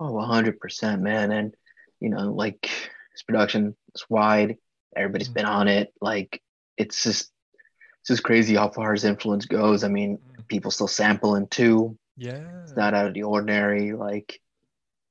Oh, 0.00 0.12
100%, 0.12 1.02
man. 1.02 1.32
And 1.32 1.54
you 2.00 2.10
know, 2.10 2.32
like 2.32 2.66
his 3.12 3.22
production 3.26 3.76
is 3.94 4.04
wide. 4.08 4.56
Everybody's 4.96 5.28
Mm. 5.28 5.34
been 5.34 5.46
on 5.46 5.68
it. 5.68 5.92
Like 6.00 6.42
it's 6.76 7.02
just 7.02 7.30
it's 8.00 8.08
just 8.08 8.22
crazy 8.22 8.54
how 8.56 8.70
far 8.70 8.92
his 8.92 9.04
influence 9.04 9.46
goes. 9.46 9.84
I 9.84 9.88
mean, 9.88 10.18
people 10.48 10.70
still 10.70 10.88
sampling 10.88 11.48
too. 11.48 11.96
yeah 12.16 12.40
It's 12.64 12.76
not 12.76 12.94
out 12.94 13.06
of 13.06 13.14
the 13.14 13.24
ordinary. 13.24 13.92
Like 13.92 14.40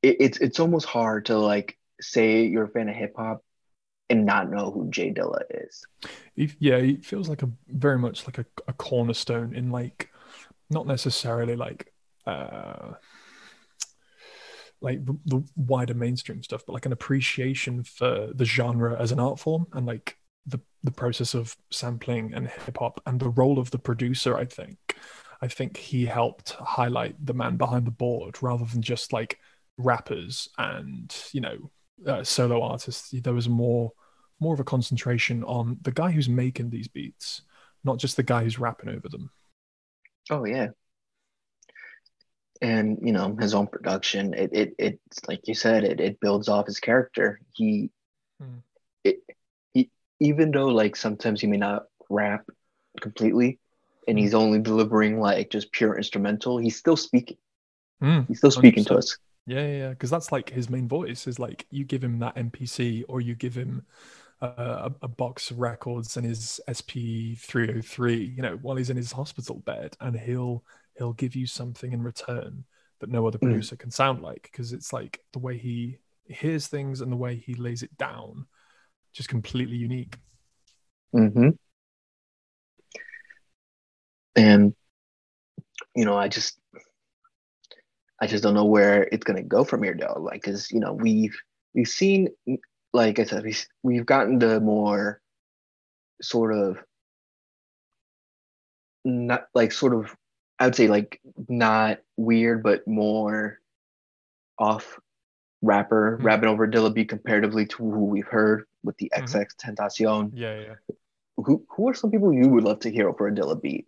it, 0.02 0.18
it's 0.20 0.38
it's 0.40 0.60
almost 0.60 0.86
hard 0.88 1.28
to 1.28 1.38
like 1.38 1.78
say 2.02 2.46
you're 2.46 2.66
a 2.66 2.70
fan 2.70 2.90
of 2.90 2.96
hip 2.96 3.14
hop 3.18 3.44
and 4.14 4.28
not 4.28 4.52
know 4.52 4.70
who 4.70 4.90
J 4.92 5.12
Dilla 5.12 5.42
is. 5.50 5.86
yeah 6.60 6.80
he 6.80 6.98
feels 6.98 7.28
like 7.28 7.42
a 7.42 7.50
very 7.68 7.98
much 7.98 8.28
like 8.28 8.38
a, 8.38 8.46
a 8.68 8.74
cornerstone 8.74 9.56
in 9.56 9.72
like 9.72 10.12
not 10.70 10.86
necessarily 10.86 11.56
like 11.56 11.92
uh 12.28 12.92
like 14.82 15.04
the, 15.04 15.18
the 15.26 15.44
wider 15.56 15.96
mainstream 15.96 16.44
stuff 16.44 16.64
but 16.68 16.74
like 16.74 16.86
an 16.86 16.92
appreciation 16.92 17.84
for 17.84 18.30
the 18.36 18.46
genre 18.46 18.96
as 19.00 19.12
an 19.12 19.20
art 19.20 19.40
form 19.40 19.66
and 19.74 19.88
like 19.88 20.18
the 20.46 20.60
the 20.84 20.92
process 20.92 21.34
of 21.34 21.56
sampling 21.72 22.34
and 22.36 22.48
hip 22.48 22.78
hop 22.78 23.02
and 23.08 23.20
the 23.20 23.30
role 23.30 23.58
of 23.58 23.72
the 23.72 23.80
producer 23.80 24.38
i 24.38 24.46
think 24.46 24.78
i 25.42 25.48
think 25.48 25.78
he 25.78 26.06
helped 26.06 26.52
highlight 26.52 27.16
the 27.26 27.34
man 27.34 27.58
behind 27.58 27.88
the 27.88 27.92
board 27.92 28.38
rather 28.44 28.66
than 28.66 28.82
just 28.82 29.12
like 29.12 29.40
rappers 29.78 30.48
and 30.60 31.16
you 31.32 31.42
know 31.42 31.58
uh, 32.06 32.24
solo 32.24 32.62
artists 32.62 33.10
there 33.12 33.34
was 33.34 33.48
more 33.48 33.92
more 34.44 34.54
of 34.54 34.60
a 34.60 34.66
concentration 34.66 35.44
on 35.46 35.80
the 35.82 35.92
guy 35.92 36.12
who's 36.12 36.30
making 36.30 36.70
these 36.70 36.88
beats, 36.88 37.42
not 37.84 37.98
just 38.00 38.18
the 38.18 38.24
guy 38.24 38.44
who's 38.44 38.60
rapping 38.60 38.90
over 38.90 39.10
them. 39.10 39.32
Oh 40.30 40.46
yeah. 40.46 40.70
And 42.62 43.00
you 43.02 43.12
know, 43.12 43.36
his 43.36 43.54
own 43.54 43.68
production, 43.68 44.34
it 44.34 44.52
it 44.54 44.76
it's 44.78 45.28
like 45.28 45.48
you 45.48 45.54
said, 45.56 45.84
it 45.84 46.00
it 46.00 46.20
builds 46.20 46.48
off 46.48 46.66
his 46.68 46.80
character. 46.80 47.40
He 47.54 47.92
Hmm. 48.40 48.60
it 49.04 49.20
he 49.74 49.90
even 50.20 50.52
though 50.52 50.68
like 50.68 50.96
sometimes 50.96 51.42
he 51.42 51.48
may 51.48 51.58
not 51.58 51.84
rap 52.10 52.46
completely 53.02 53.60
and 54.08 54.18
he's 54.20 54.34
only 54.34 54.60
delivering 54.60 55.20
like 55.20 55.50
just 55.50 55.72
pure 55.72 55.98
instrumental, 55.98 56.58
he's 56.58 56.78
still 56.78 56.98
speaking. 56.98 57.38
Mm, 58.02 58.28
He's 58.28 58.40
still 58.40 58.52
speaking 58.52 58.86
to 58.86 58.96
100%. 58.96 58.98
us. 58.98 59.18
Yeah, 59.46 59.68
yeah, 59.68 59.90
because 59.90 60.10
that's 60.10 60.32
like 60.32 60.50
his 60.50 60.70
main 60.70 60.88
voice 60.88 61.28
is 61.28 61.40
like 61.40 61.68
you 61.70 61.84
give 61.86 62.04
him 62.04 62.20
that 62.20 62.38
MPC 62.38 63.04
or 63.10 63.22
you 63.22 63.36
give 63.36 63.56
him 63.56 63.86
uh, 64.44 64.90
a, 65.02 65.06
a 65.06 65.08
box 65.08 65.52
of 65.52 65.60
records 65.60 66.18
and 66.18 66.26
his 66.26 66.60
SP 66.68 67.38
303, 67.40 68.34
you 68.36 68.42
know, 68.42 68.58
while 68.62 68.76
he's 68.76 68.90
in 68.90 68.98
his 68.98 69.12
hospital 69.12 69.56
bed, 69.56 69.96
and 70.02 70.20
he'll 70.20 70.64
he'll 70.98 71.14
give 71.14 71.36
you 71.36 71.48
something 71.48 71.94
in 71.94 72.04
return 72.04 72.66
that 73.00 73.10
no 73.10 73.26
other 73.26 73.38
Mm. 73.38 73.44
producer 73.50 73.76
can 73.76 73.90
sound 73.92 74.22
like 74.22 74.44
because 74.44 74.74
it's 74.74 74.94
like 74.94 75.20
the 75.32 75.40
way 75.40 75.58
he 75.58 75.98
hears 76.26 76.68
things 76.68 77.02
and 77.02 77.12
the 77.12 77.16
way 77.18 77.36
he 77.36 77.54
lays 77.56 77.84
it 77.84 77.96
down, 77.98 78.46
just 79.14 79.30
completely 79.30 79.78
unique. 79.78 80.18
Mm-hmm. 81.16 81.50
And 84.36 84.74
you 85.96 86.06
know, 86.06 86.18
I 86.18 86.28
just 86.28 86.60
I 88.22 88.28
just 88.28 88.44
don't 88.44 88.54
know 88.56 88.66
where 88.66 89.04
it's 89.12 89.24
gonna 89.24 89.44
go 89.44 89.64
from 89.64 89.84
here 89.84 89.96
though. 90.00 90.20
Like, 90.22 90.44
cause 90.44 90.70
you 90.72 90.80
know, 90.80 90.94
we've 90.94 91.38
we've 91.74 91.88
seen 91.88 92.30
like 92.94 93.20
I 93.20 93.24
said, 93.26 93.44
we've 93.44 93.66
we've 93.82 94.06
gotten 94.06 94.40
the 94.40 94.60
more 94.60 95.20
sort 96.22 96.54
of 96.54 96.78
not 99.04 99.48
like 99.54 99.72
sort 99.72 99.94
of 99.94 100.16
I 100.60 100.66
would 100.66 100.76
say 100.76 100.88
like 100.88 101.20
not 101.50 102.00
weird, 102.16 102.64
but 102.64 102.88
more 102.88 103.60
off 104.60 105.00
rapper 105.62 106.18
Mhm. 106.20 106.24
rapping 106.26 106.50
over 106.50 106.68
Dilla 106.68 106.94
B 106.94 107.04
comparatively 107.06 107.66
to 107.66 107.78
who 107.78 108.06
we've 108.06 108.28
heard 108.28 108.66
with 108.84 108.98
the 108.98 109.12
Mhm. 109.16 109.24
XXXTentacion. 109.24 110.32
Yeah, 110.34 110.60
yeah. 110.60 110.76
Who 111.38 111.66
who 111.70 111.90
are 111.90 111.94
some 111.94 112.12
people 112.12 112.32
you 112.32 112.48
would 112.50 112.64
love 112.64 112.80
to 112.82 112.92
hear 112.92 113.10
over 113.10 113.28
a 113.28 113.32
Dilla 113.32 113.60
beat? 113.60 113.88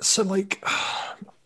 So 0.00 0.22
like 0.22 0.62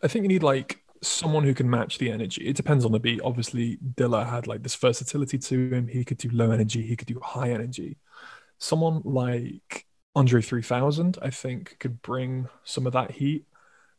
I 0.03 0.09
think 0.09 0.23
you 0.25 0.29
need 0.29 0.43
like 0.43 0.84
someone 1.07 1.45
who 1.45 1.55
can 1.55 1.69
match 1.69 1.99
the 1.99 2.11
energy. 2.11 2.47
It 2.47 2.57
depends 2.57 2.85
on 2.85 2.93
the 2.93 3.01
beat. 3.01 3.21
Obviously, 3.23 3.79
Dilla 3.95 4.29
had 4.29 4.47
like 4.47 4.63
this 4.63 4.75
versatility 4.77 5.39
to 5.39 5.71
him. 5.71 5.89
He 5.89 6.05
could 6.05 6.19
do 6.19 6.31
low 6.31 6.51
energy, 6.51 6.83
he 6.83 6.97
could 6.97 7.09
do 7.09 7.21
high 7.21 7.51
energy. 7.51 7.99
Someone 8.59 9.03
like 9.05 9.87
Andre 10.15 10.41
3000, 10.43 11.19
I 11.21 11.31
think, 11.31 11.77
could 11.81 12.03
bring 12.03 12.49
some 12.65 12.87
of 12.87 12.93
that 12.93 13.13
heat. 13.13 13.47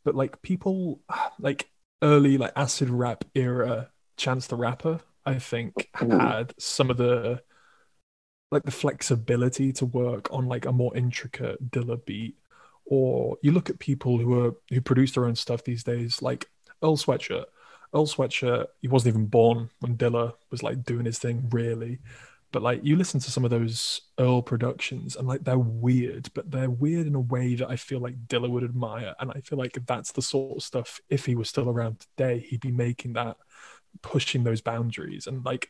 But 0.04 0.16
like 0.16 0.42
people 0.42 1.02
like 1.40 1.70
early 2.02 2.38
like 2.38 2.54
acid 2.56 2.90
rap 2.90 3.24
era 3.34 3.90
Chance 4.18 4.48
the 4.48 4.56
Rapper, 4.56 5.00
I 5.26 5.40
think 5.40 5.90
had 5.94 6.54
some 6.60 6.90
of 6.90 6.98
the 6.98 7.42
like 8.52 8.64
the 8.64 8.72
flexibility 8.72 9.74
to 9.74 9.86
work 9.86 10.32
on 10.32 10.48
like 10.48 10.66
a 10.66 10.72
more 10.72 10.96
intricate 10.96 11.72
Dilla 11.72 12.04
beat 12.06 12.38
or 12.86 13.38
you 13.42 13.52
look 13.52 13.70
at 13.70 13.80
people 13.80 14.18
who 14.18 14.40
are 14.46 14.56
who 14.70 14.82
produce 14.82 15.14
their 15.14 15.26
own 15.26 15.36
stuff 15.36 15.64
these 15.64 15.84
days, 15.84 16.22
like 16.22 16.50
Earl 16.84 16.98
Sweatshirt. 16.98 17.46
Earl 17.94 18.08
Sweatshirt, 18.08 18.68
he 18.82 18.88
wasn't 18.88 19.16
even 19.16 19.28
born 19.28 19.70
when 19.80 19.98
Dilla 19.98 20.34
was 20.52 20.64
like 20.64 20.84
doing 20.84 21.06
his 21.06 21.20
thing, 21.20 21.48
really. 21.52 22.00
But 22.52 22.62
like 22.62 22.82
you 22.84 22.96
listen 22.96 23.20
to 23.20 23.32
some 23.32 23.44
of 23.44 23.52
those 23.52 24.02
Earl 24.18 24.42
productions 24.42 25.16
and 25.16 25.28
like 25.28 25.44
they're 25.44 25.58
weird, 25.60 26.30
but 26.34 26.52
they're 26.52 26.70
weird 26.70 27.08
in 27.08 27.16
a 27.16 27.20
way 27.20 27.56
that 27.56 27.70
I 27.70 27.76
feel 27.76 28.00
like 28.00 28.28
Dilla 28.28 28.50
would 28.50 28.64
admire. 28.64 29.14
And 29.20 29.32
I 29.32 29.42
feel 29.42 29.58
like 29.58 29.78
that's 29.86 30.12
the 30.14 30.22
sort 30.22 30.58
of 30.58 30.64
stuff, 30.64 31.02
if 31.10 31.26
he 31.26 31.36
was 31.36 31.50
still 31.50 31.70
around 31.70 32.00
today, 32.00 32.40
he'd 32.40 32.62
be 32.62 32.72
making 32.72 33.14
that, 33.14 33.38
pushing 34.02 34.44
those 34.44 34.62
boundaries. 34.62 35.28
And 35.28 35.44
like 35.44 35.70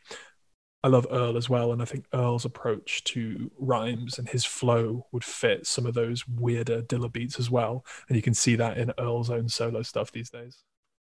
I 0.84 0.88
love 0.88 1.08
Earl 1.10 1.36
as 1.36 1.48
well, 1.48 1.72
and 1.72 1.82
I 1.82 1.84
think 1.84 2.06
Earl's 2.14 2.44
approach 2.44 3.02
to 3.04 3.50
rhymes 3.58 4.18
and 4.18 4.28
his 4.28 4.44
flow 4.44 5.06
would 5.10 5.24
fit 5.24 5.66
some 5.66 5.84
of 5.84 5.94
those 5.94 6.28
weirder 6.28 6.82
Dilla 6.82 7.12
beats 7.12 7.40
as 7.40 7.50
well, 7.50 7.84
and 8.08 8.14
you 8.14 8.22
can 8.22 8.34
see 8.34 8.54
that 8.54 8.78
in 8.78 8.92
Earl's 8.96 9.28
own 9.28 9.48
solo 9.48 9.82
stuff 9.82 10.12
these 10.12 10.30
days. 10.30 10.62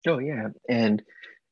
Oh 0.08 0.20
yeah, 0.20 0.50
and 0.70 1.02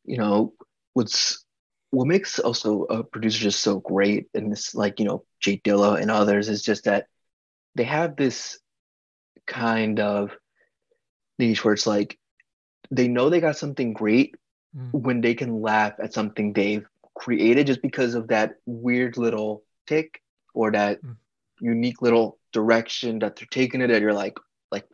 you 0.05 0.17
know 0.17 0.53
what's 0.93 1.43
what 1.91 2.07
makes 2.07 2.39
also 2.39 2.83
a 2.83 3.03
producer 3.03 3.39
just 3.39 3.61
so 3.61 3.79
great, 3.79 4.27
and 4.33 4.51
this 4.51 4.75
like 4.75 4.99
you 4.99 5.05
know 5.05 5.25
J 5.39 5.61
Dilla 5.63 6.01
and 6.01 6.11
others 6.11 6.49
is 6.49 6.61
just 6.63 6.85
that 6.85 7.07
they 7.75 7.83
have 7.83 8.15
this 8.15 8.59
kind 9.47 9.99
of 9.99 10.31
niche 11.39 11.63
where 11.63 11.73
it's 11.73 11.87
like 11.87 12.17
they 12.91 13.07
know 13.07 13.29
they 13.29 13.41
got 13.41 13.57
something 13.57 13.93
great 13.93 14.35
Mm. 14.75 14.89
when 15.03 15.21
they 15.21 15.35
can 15.35 15.61
laugh 15.61 15.93
at 16.01 16.13
something 16.13 16.51
they've 16.51 16.85
created 17.13 17.67
just 17.67 17.83
because 17.83 18.15
of 18.15 18.29
that 18.29 18.55
weird 18.65 19.17
little 19.17 19.63
tick 19.85 20.19
or 20.55 20.71
that 20.71 20.99
Mm. 21.03 21.15
unique 21.61 22.01
little 22.01 22.39
direction 22.51 23.19
that 23.19 23.35
they're 23.35 23.47
taking 23.51 23.81
it 23.81 23.91
and 23.91 24.01
you're 24.01 24.13
like 24.13 24.37
like 24.71 24.87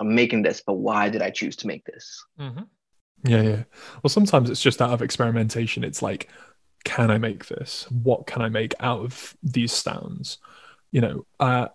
I'm 0.00 0.14
making 0.14 0.42
this, 0.42 0.62
but 0.66 0.74
why 0.74 1.10
did 1.10 1.20
I 1.20 1.30
choose 1.30 1.56
to 1.56 1.66
make 1.66 1.84
this? 1.84 2.24
Yeah, 3.24 3.42
yeah. 3.42 3.62
Well, 4.02 4.08
sometimes 4.08 4.50
it's 4.50 4.62
just 4.62 4.80
out 4.82 4.90
of 4.90 5.02
experimentation. 5.02 5.84
It's 5.84 6.02
like, 6.02 6.28
can 6.84 7.10
I 7.10 7.18
make 7.18 7.46
this? 7.46 7.86
What 7.90 8.26
can 8.26 8.42
I 8.42 8.48
make 8.48 8.74
out 8.80 9.00
of 9.00 9.36
these 9.42 9.72
sounds? 9.72 10.38
You 10.92 11.00
know, 11.00 11.26
uh, 11.40 11.68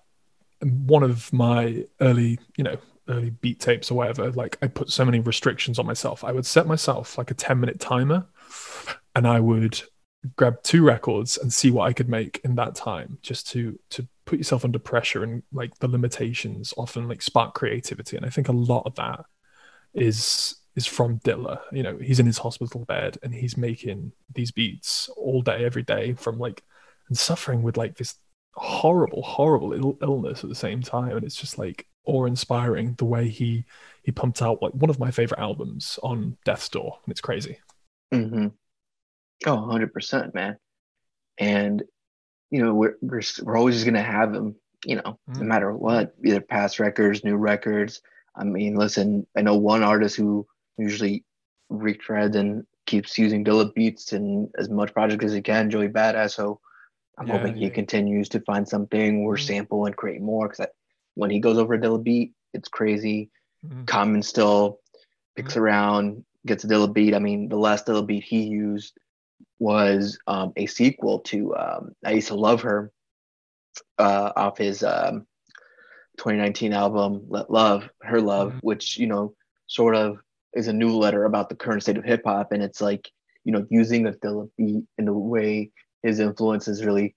one 0.61 1.03
of 1.03 1.31
my 1.33 1.85
early, 2.01 2.39
you 2.57 2.63
know, 2.63 2.77
early 3.09 3.31
beat 3.31 3.59
tapes 3.59 3.91
or 3.91 3.95
whatever, 3.95 4.31
like 4.31 4.57
I 4.61 4.67
put 4.67 4.91
so 4.91 5.05
many 5.05 5.19
restrictions 5.19 5.79
on 5.79 5.85
myself. 5.87 6.23
I 6.23 6.31
would 6.31 6.45
set 6.45 6.67
myself 6.67 7.17
like 7.17 7.31
a 7.31 7.35
10 7.35 7.59
minute 7.59 7.79
timer 7.79 8.27
and 9.15 9.27
I 9.27 9.39
would 9.39 9.81
grab 10.35 10.61
two 10.63 10.83
records 10.83 11.37
and 11.37 11.51
see 11.51 11.71
what 11.71 11.85
I 11.89 11.93
could 11.93 12.09
make 12.09 12.41
in 12.43 12.55
that 12.55 12.75
time 12.75 13.17
just 13.23 13.49
to 13.51 13.79
to 13.91 14.07
put 14.25 14.37
yourself 14.37 14.63
under 14.63 14.79
pressure 14.79 15.23
and 15.23 15.43
like 15.51 15.77
the 15.79 15.87
limitations 15.87 16.73
often 16.77 17.07
like 17.07 17.21
spark 17.21 17.55
creativity. 17.55 18.17
And 18.17 18.25
I 18.25 18.29
think 18.29 18.47
a 18.47 18.53
lot 18.53 18.83
of 18.85 18.95
that 18.95 19.25
is 19.93 20.55
is 20.75 20.85
from 20.85 21.19
Dilla. 21.19 21.59
You 21.71 21.83
know, 21.83 21.97
he's 21.97 22.19
in 22.19 22.25
his 22.25 22.37
hospital 22.37 22.85
bed 22.85 23.17
and 23.23 23.33
he's 23.33 23.57
making 23.57 24.11
these 24.33 24.51
beats 24.51 25.09
all 25.17 25.41
day, 25.41 25.65
every 25.65 25.83
day 25.83 26.13
from 26.13 26.39
like 26.39 26.63
and 27.07 27.17
suffering 27.17 27.61
with 27.61 27.77
like 27.77 27.97
this 27.97 28.15
horrible, 28.53 29.21
horrible 29.21 29.73
Ill- 29.73 29.97
illness 30.01 30.43
at 30.43 30.49
the 30.49 30.55
same 30.55 30.81
time. 30.81 31.15
And 31.15 31.25
it's 31.25 31.35
just 31.35 31.57
like 31.57 31.87
awe-inspiring 32.05 32.95
the 32.97 33.05
way 33.05 33.27
he 33.27 33.65
he 34.03 34.11
pumped 34.11 34.41
out 34.41 34.61
like 34.61 34.73
one 34.73 34.89
of 34.89 34.99
my 34.99 35.11
favorite 35.11 35.39
albums 35.39 35.99
on 36.01 36.37
Death's 36.43 36.69
Door, 36.69 36.97
and 37.05 37.11
it's 37.11 37.21
crazy. 37.21 37.59
Mm-hmm. 38.11 38.47
Oh, 39.45 39.57
100%, 39.57 40.33
man. 40.33 40.57
And 41.37 41.83
you 42.49 42.63
know, 42.63 42.73
we're 42.73 42.95
we're, 43.01 43.21
we're 43.43 43.57
always 43.57 43.83
going 43.83 43.93
to 43.93 44.01
have 44.01 44.33
him, 44.33 44.55
you 44.85 44.95
know, 44.95 45.19
mm. 45.29 45.37
no 45.37 45.43
matter 45.43 45.71
what, 45.73 46.13
either 46.25 46.41
past 46.41 46.79
records, 46.79 47.23
new 47.23 47.35
records. 47.35 48.01
I 48.35 48.43
mean, 48.43 48.75
listen, 48.75 49.27
I 49.37 49.41
know 49.41 49.55
one 49.55 49.83
artist 49.83 50.15
who 50.15 50.47
usually 50.81 51.23
retreads 51.71 52.35
and 52.35 52.65
keeps 52.85 53.17
using 53.17 53.45
Dilla 53.45 53.73
beats 53.73 54.13
and 54.13 54.49
as 54.57 54.69
much 54.69 54.93
project 54.93 55.23
as 55.23 55.33
he 55.33 55.41
can, 55.41 55.69
Joey 55.69 55.87
Badass. 55.87 56.31
So 56.35 56.59
I'm 57.17 57.27
yeah, 57.27 57.37
hoping 57.37 57.55
he 57.55 57.69
continues 57.69 58.29
to 58.29 58.39
find 58.41 58.67
something 58.67 59.19
or 59.19 59.35
mm. 59.35 59.45
sample 59.45 59.85
and 59.85 59.95
create 59.95 60.21
more 60.21 60.49
because 60.49 60.67
when 61.15 61.29
he 61.29 61.39
goes 61.39 61.57
over 61.57 61.75
a 61.75 61.79
Dilla 61.79 62.03
beat, 62.03 62.33
it's 62.53 62.69
crazy. 62.69 63.29
Mm. 63.65 63.87
Common 63.87 64.23
still 64.23 64.79
picks 65.35 65.53
mm. 65.53 65.57
around, 65.57 66.25
gets 66.45 66.63
a 66.63 66.67
Dilla 66.67 66.91
beat. 66.91 67.13
I 67.13 67.19
mean, 67.19 67.49
the 67.49 67.57
last 67.57 67.85
Dilla 67.85 68.05
beat 68.05 68.23
he 68.23 68.43
used 68.43 68.97
was 69.59 70.17
um, 70.27 70.53
a 70.55 70.65
sequel 70.65 71.19
to 71.19 71.55
um, 71.55 71.95
I 72.03 72.13
Used 72.13 72.29
to 72.29 72.35
Love 72.35 72.61
Her 72.63 72.91
uh, 73.97 74.31
off 74.35 74.57
his 74.57 74.83
um, 74.83 75.27
2019 76.17 76.73
album 76.73 77.25
Let 77.29 77.51
Love, 77.51 77.87
Her 78.01 78.21
Love, 78.21 78.53
mm. 78.53 78.59
which, 78.61 78.97
you 78.97 79.07
know, 79.07 79.35
sort 79.67 79.95
of 79.95 80.17
is 80.53 80.67
a 80.67 80.73
new 80.73 80.95
letter 80.97 81.25
about 81.25 81.49
the 81.49 81.55
current 81.55 81.83
state 81.83 81.97
of 81.97 82.03
hip 82.03 82.21
hop. 82.25 82.51
And 82.51 82.61
it's 82.61 82.81
like, 82.81 83.09
you 83.43 83.51
know, 83.51 83.65
using 83.69 84.03
the 84.03 84.11
Dilla 84.11 84.49
beat 84.57 84.83
in 84.97 85.07
a 85.07 85.13
way 85.13 85.71
his 86.03 86.19
influence 86.19 86.67
is 86.67 86.85
really 86.85 87.15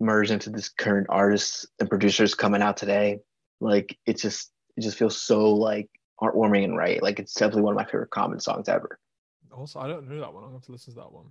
merged 0.00 0.30
into 0.30 0.50
this 0.50 0.68
current 0.68 1.06
artists 1.10 1.66
and 1.80 1.88
producers 1.88 2.34
coming 2.34 2.62
out 2.62 2.76
today. 2.76 3.18
Like 3.60 3.98
it 4.06 4.18
just 4.18 4.50
it 4.76 4.82
just 4.82 4.98
feels 4.98 5.20
so 5.20 5.52
like 5.54 5.88
heartwarming 6.20 6.64
and 6.64 6.76
right. 6.76 7.02
Like 7.02 7.18
it's 7.18 7.34
definitely 7.34 7.62
one 7.62 7.72
of 7.72 7.78
my 7.78 7.84
favorite 7.84 8.10
Common 8.10 8.40
songs 8.40 8.68
ever. 8.68 8.98
Also, 9.52 9.80
I 9.80 9.88
don't 9.88 10.08
know 10.08 10.20
that 10.20 10.32
one. 10.32 10.44
I'm 10.44 10.50
going 10.50 10.62
to 10.62 10.72
listen 10.72 10.94
to 10.94 11.00
that 11.00 11.12
one. 11.12 11.26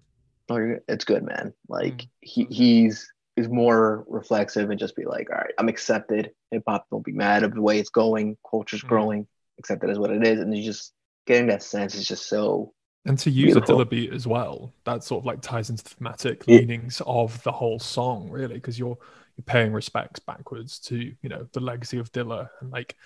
Oh, 0.50 0.80
it's 0.88 1.06
good, 1.06 1.24
man. 1.24 1.54
Like 1.70 1.98
mm. 1.98 2.08
he 2.22 2.48
he's 2.50 3.12
is 3.36 3.48
more 3.48 4.04
reflexive 4.08 4.70
and 4.70 4.80
just 4.80 4.96
be 4.96 5.06
like, 5.06 5.30
all 5.30 5.38
right, 5.38 5.54
I'm 5.58 5.70
accepted. 5.70 6.32
Hip 6.52 6.64
hop 6.68 6.88
don't 6.90 7.06
be 7.06 7.12
mad 7.12 7.44
of 7.44 7.54
the 7.54 7.62
way 7.62 7.80
it's 7.80 7.90
going. 7.90 8.38
Culture's 8.50 8.84
mm. 8.84 8.88
growing. 8.88 9.28
Accept 9.60 9.84
it 9.84 9.90
as 9.90 10.00
what 10.00 10.12
it 10.12 10.26
is, 10.26 10.40
and 10.40 10.56
you 10.56 10.64
just 10.64 10.94
getting 11.26 11.48
that 11.48 11.64
sense 11.64 11.96
is 11.96 12.08
just 12.08 12.30
so 12.30 12.74
and 13.08 13.18
to 13.20 13.32
use 13.32 13.54
Beautiful. 13.54 13.82
a 13.82 13.86
Dilla 13.86 13.90
beat 13.90 14.14
as 14.14 14.28
well, 14.28 14.74
that 14.84 15.02
sort 15.02 15.22
of 15.22 15.26
like 15.26 15.42
ties 15.42 15.70
into 15.70 15.84
the 15.84 15.92
thematic 15.92 16.44
yeah. 16.46 16.58
leanings 16.58 17.02
of 17.08 17.42
the 17.44 17.52
whole 17.54 17.80
song, 17.80 18.30
really, 18.30 18.56
because 18.56 18.78
you're 18.78 18.98
you're 19.38 19.46
paying 19.46 19.72
respects 19.72 20.20
backwards 20.20 20.78
to 20.80 20.98
you 20.98 21.30
know 21.30 21.48
the 21.54 21.62
legacy 21.62 22.00
of 22.00 22.12
Dilla 22.12 22.50
and 22.60 22.70
like 22.70 22.98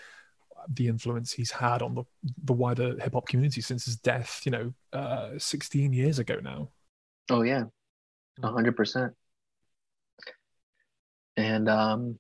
the 0.70 0.88
influence 0.88 1.32
he's 1.32 1.52
had 1.52 1.84
on 1.84 1.94
the 1.94 2.04
the 2.46 2.54
wider 2.54 2.98
hip 3.00 3.14
hop 3.14 3.28
community 3.28 3.62
since 3.62 3.86
his 3.86 3.96
death, 3.98 4.42
you 4.44 4.52
know, 4.52 4.74
uh, 4.92 5.32
16 5.38 5.94
years 5.94 6.18
ago 6.18 6.40
now. 6.42 6.70
Oh 7.30 7.44
yeah, 7.44 7.66
mm. 8.42 8.54
hundred 8.54 8.76
percent. 8.76 9.14
And 11.38 11.70
um, 11.70 12.20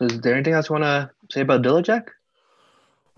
so, 0.00 0.06
is 0.06 0.20
there 0.22 0.34
anything 0.34 0.54
else 0.54 0.70
you 0.70 0.72
want 0.72 0.84
to 0.84 1.10
say 1.30 1.42
about 1.42 1.60
Dilla 1.60 1.82
Jack? 1.82 2.12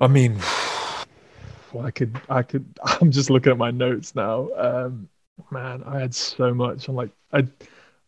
I 0.01 0.09
mean. 0.09 0.37
well, 1.73 1.87
I 1.87 1.92
could, 1.92 2.21
I 2.29 2.42
could. 2.42 2.66
I'm 2.85 3.12
just 3.12 3.31
looking 3.31 3.53
at 3.53 3.59
my 3.59 3.71
notes 3.71 4.16
now. 4.16 4.49
Um, 4.57 5.09
man, 5.53 5.85
I 5.87 6.01
had 6.01 6.12
so 6.12 6.53
much. 6.53 6.88
I'm 6.88 6.97
like, 6.97 7.11
I, 7.33 7.47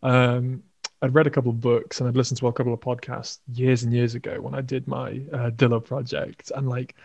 um, 0.03 0.65
I'd 1.03 1.15
read 1.15 1.29
a 1.29 1.31
couple 1.31 1.51
of 1.51 1.61
books 1.61 2.01
and 2.01 2.09
I'd 2.09 2.17
listened 2.17 2.39
to 2.39 2.49
a 2.49 2.53
couple 2.53 2.75
of 2.75 2.81
podcasts 2.81 3.39
years 3.55 3.85
and 3.85 3.93
years 3.93 4.17
ago 4.17 4.41
when 4.41 4.57
I 4.57 4.61
did 4.61 4.89
my 4.89 5.21
uh, 5.33 5.51
Dilla 5.51 5.85
project, 5.85 6.51
and 6.57 6.69
like, 6.69 6.97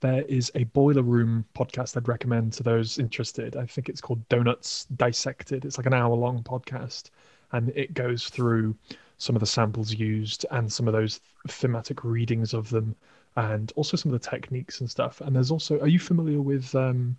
there 0.00 0.22
is 0.22 0.52
a 0.54 0.62
boiler 0.64 1.02
room 1.02 1.44
podcast 1.56 1.96
I'd 1.96 2.06
recommend 2.06 2.52
to 2.52 2.62
those 2.62 3.00
interested. 3.00 3.56
I 3.56 3.66
think 3.66 3.88
it's 3.88 4.00
called 4.00 4.28
Donuts 4.28 4.84
Dissected. 4.94 5.64
It's 5.64 5.78
like 5.78 5.86
an 5.86 5.94
hour 5.94 6.14
long 6.14 6.44
podcast, 6.44 7.10
and 7.50 7.70
it 7.70 7.92
goes 7.94 8.28
through 8.28 8.76
some 9.18 9.36
of 9.36 9.40
the 9.40 9.46
samples 9.46 9.92
used 9.92 10.46
and 10.50 10.72
some 10.72 10.86
of 10.88 10.94
those 10.94 11.20
thematic 11.48 12.04
readings 12.04 12.54
of 12.54 12.70
them 12.70 12.94
and 13.36 13.72
also 13.76 13.96
some 13.96 14.12
of 14.12 14.20
the 14.20 14.30
techniques 14.30 14.80
and 14.80 14.90
stuff. 14.90 15.20
And 15.20 15.34
there's 15.34 15.50
also, 15.50 15.78
are 15.80 15.88
you 15.88 15.98
familiar 15.98 16.40
with 16.40 16.74
um, 16.74 17.16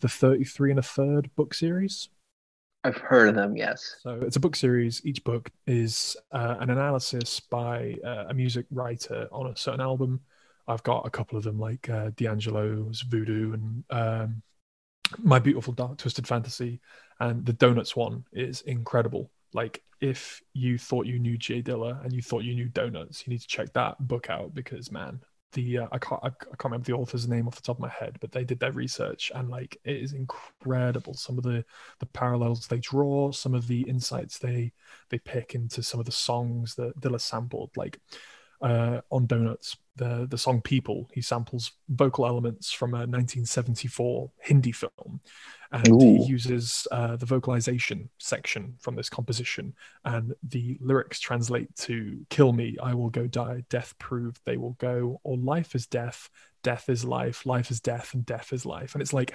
the 0.00 0.08
33 0.08 0.70
and 0.70 0.78
a 0.78 0.82
third 0.82 1.30
book 1.36 1.54
series? 1.54 2.08
I've 2.82 2.98
heard 2.98 3.30
of 3.30 3.34
them, 3.34 3.56
yes. 3.56 3.96
So 4.02 4.20
it's 4.20 4.36
a 4.36 4.40
book 4.40 4.56
series. 4.56 5.00
Each 5.06 5.24
book 5.24 5.50
is 5.66 6.18
uh, 6.32 6.56
an 6.60 6.68
analysis 6.68 7.40
by 7.40 7.96
uh, 8.04 8.26
a 8.28 8.34
music 8.34 8.66
writer 8.70 9.26
on 9.32 9.46
a 9.46 9.56
certain 9.56 9.80
album. 9.80 10.20
I've 10.68 10.82
got 10.82 11.06
a 11.06 11.10
couple 11.10 11.38
of 11.38 11.44
them, 11.44 11.58
like 11.58 11.88
uh, 11.88 12.10
D'Angelo's 12.16 13.00
Voodoo 13.02 13.54
and 13.54 13.84
um, 13.88 14.42
My 15.18 15.38
Beautiful 15.38 15.72
Dark 15.72 15.96
Twisted 15.96 16.26
Fantasy. 16.26 16.80
And 17.20 17.46
the 17.46 17.54
Donuts 17.54 17.96
one 17.96 18.24
is 18.32 18.60
incredible. 18.62 19.30
Like, 19.54 19.82
if 20.00 20.42
you 20.52 20.76
thought 20.76 21.06
you 21.06 21.18
knew 21.18 21.38
J 21.38 21.62
Dilla 21.62 22.04
and 22.04 22.12
you 22.12 22.20
thought 22.20 22.44
you 22.44 22.54
knew 22.54 22.68
Donuts, 22.68 23.26
you 23.26 23.32
need 23.32 23.40
to 23.40 23.48
check 23.48 23.72
that 23.72 23.96
book 24.06 24.28
out 24.28 24.54
because, 24.54 24.92
man, 24.92 25.20
the 25.54 25.78
uh, 25.78 25.86
I 25.92 25.98
can't 25.98 26.20
I, 26.22 26.26
I, 26.26 26.30
can't 26.30 26.64
remember 26.64 26.84
the 26.84 26.92
author's 26.92 27.26
name 27.26 27.46
off 27.46 27.56
the 27.56 27.62
top 27.62 27.76
of 27.76 27.80
my 27.80 27.88
head, 27.88 28.18
but 28.20 28.32
they 28.32 28.44
did 28.44 28.60
their 28.60 28.72
research 28.72 29.32
and 29.34 29.48
like 29.48 29.78
it 29.84 29.96
is 29.96 30.12
incredible. 30.12 31.14
Some 31.14 31.38
of 31.38 31.44
the 31.44 31.64
the 32.00 32.06
parallels 32.06 32.66
they 32.66 32.80
draw, 32.80 33.32
some 33.32 33.54
of 33.54 33.66
the 33.66 33.82
insights 33.82 34.38
they 34.38 34.72
they 35.08 35.18
pick 35.18 35.54
into 35.54 35.82
some 35.82 36.00
of 36.00 36.06
the 36.06 36.12
songs 36.12 36.74
that 36.74 37.00
Dilla 37.00 37.20
sampled, 37.20 37.70
like 37.76 37.98
uh, 38.60 39.00
on 39.10 39.26
Donuts, 39.26 39.76
the 39.96 40.26
the 40.28 40.38
song 40.38 40.60
"People." 40.60 41.08
He 41.14 41.22
samples 41.22 41.72
vocal 41.88 42.26
elements 42.26 42.72
from 42.72 42.90
a 42.90 43.06
1974 43.06 44.30
Hindi 44.42 44.72
film, 44.72 45.20
and 45.74 45.88
Ooh. 45.88 45.98
he 45.98 46.24
uses 46.24 46.86
uh, 46.92 47.16
the 47.16 47.26
vocalization 47.26 48.08
section 48.18 48.76
from 48.78 48.94
this 48.94 49.10
composition, 49.10 49.74
and 50.04 50.32
the 50.44 50.78
lyrics 50.80 51.18
translate 51.18 51.74
to 51.76 52.24
"Kill 52.30 52.52
me, 52.52 52.76
I 52.80 52.94
will 52.94 53.10
go 53.10 53.26
die. 53.26 53.64
Death 53.68 53.98
proved 53.98 54.40
they 54.44 54.56
will 54.56 54.76
go, 54.78 55.20
or 55.24 55.36
life 55.36 55.74
is 55.74 55.86
death, 55.86 56.30
death 56.62 56.88
is 56.88 57.04
life, 57.04 57.44
life 57.44 57.72
is 57.72 57.80
death, 57.80 58.14
and 58.14 58.24
death 58.24 58.52
is 58.52 58.64
life." 58.64 58.94
And 58.94 59.02
it's 59.02 59.12
like, 59.12 59.34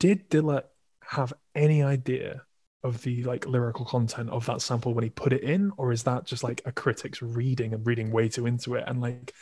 did 0.00 0.28
Dilla 0.28 0.64
have 1.04 1.32
any 1.54 1.82
idea 1.84 2.42
of 2.82 3.00
the 3.02 3.22
like 3.22 3.46
lyrical 3.46 3.84
content 3.84 4.30
of 4.30 4.44
that 4.46 4.60
sample 4.60 4.92
when 4.94 5.04
he 5.04 5.10
put 5.10 5.32
it 5.32 5.44
in 5.44 5.70
or 5.76 5.92
is 5.92 6.02
that 6.02 6.24
just 6.24 6.42
like 6.42 6.60
a 6.64 6.72
critic's 6.72 7.22
reading 7.22 7.72
and 7.72 7.86
reading 7.86 8.10
way 8.10 8.28
too 8.28 8.46
into 8.46 8.74
it 8.74 8.82
and 8.88 9.00
like 9.00 9.32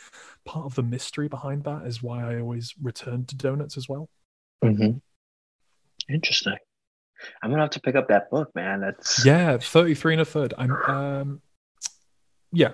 part 0.45 0.67
of 0.67 0.75
the 0.75 0.83
mystery 0.83 1.27
behind 1.27 1.63
that 1.63 1.87
is 1.87 2.03
why 2.03 2.23
i 2.23 2.39
always 2.39 2.75
return 2.83 3.25
to 3.25 3.35
donuts 3.35 3.77
as 3.77 3.89
well 3.89 4.07
mm-hmm. 4.63 4.99
Interesting 6.13 6.57
i'm 7.41 7.49
gonna 7.49 7.61
have 7.61 7.71
to 7.71 7.81
pick 7.81 7.95
up 7.95 8.07
that 8.07 8.29
book 8.29 8.49
man 8.55 8.81
that's 8.81 9.25
yeah 9.25 9.57
33 9.57 10.13
and 10.13 10.21
a 10.21 10.25
third 10.25 10.53
i'm 10.57 10.71
um 10.71 11.41
yeah 12.51 12.71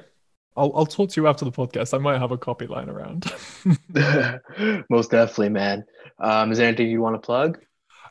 I'll, 0.55 0.71
I'll 0.75 0.85
talk 0.87 1.11
to 1.11 1.21
you 1.21 1.27
after 1.27 1.45
the 1.45 1.51
podcast. 1.51 1.93
I 1.93 1.99
might 1.99 2.17
have 2.17 2.31
a 2.31 2.37
copy 2.37 2.65
lying 2.65 2.89
around. 2.89 3.31
Most 4.89 5.11
definitely, 5.11 5.49
man. 5.49 5.85
Um, 6.17 6.51
is 6.51 6.57
there 6.57 6.67
anything 6.67 6.89
you 6.89 6.99
want 6.99 7.13
to 7.13 7.23
plug? 7.23 7.59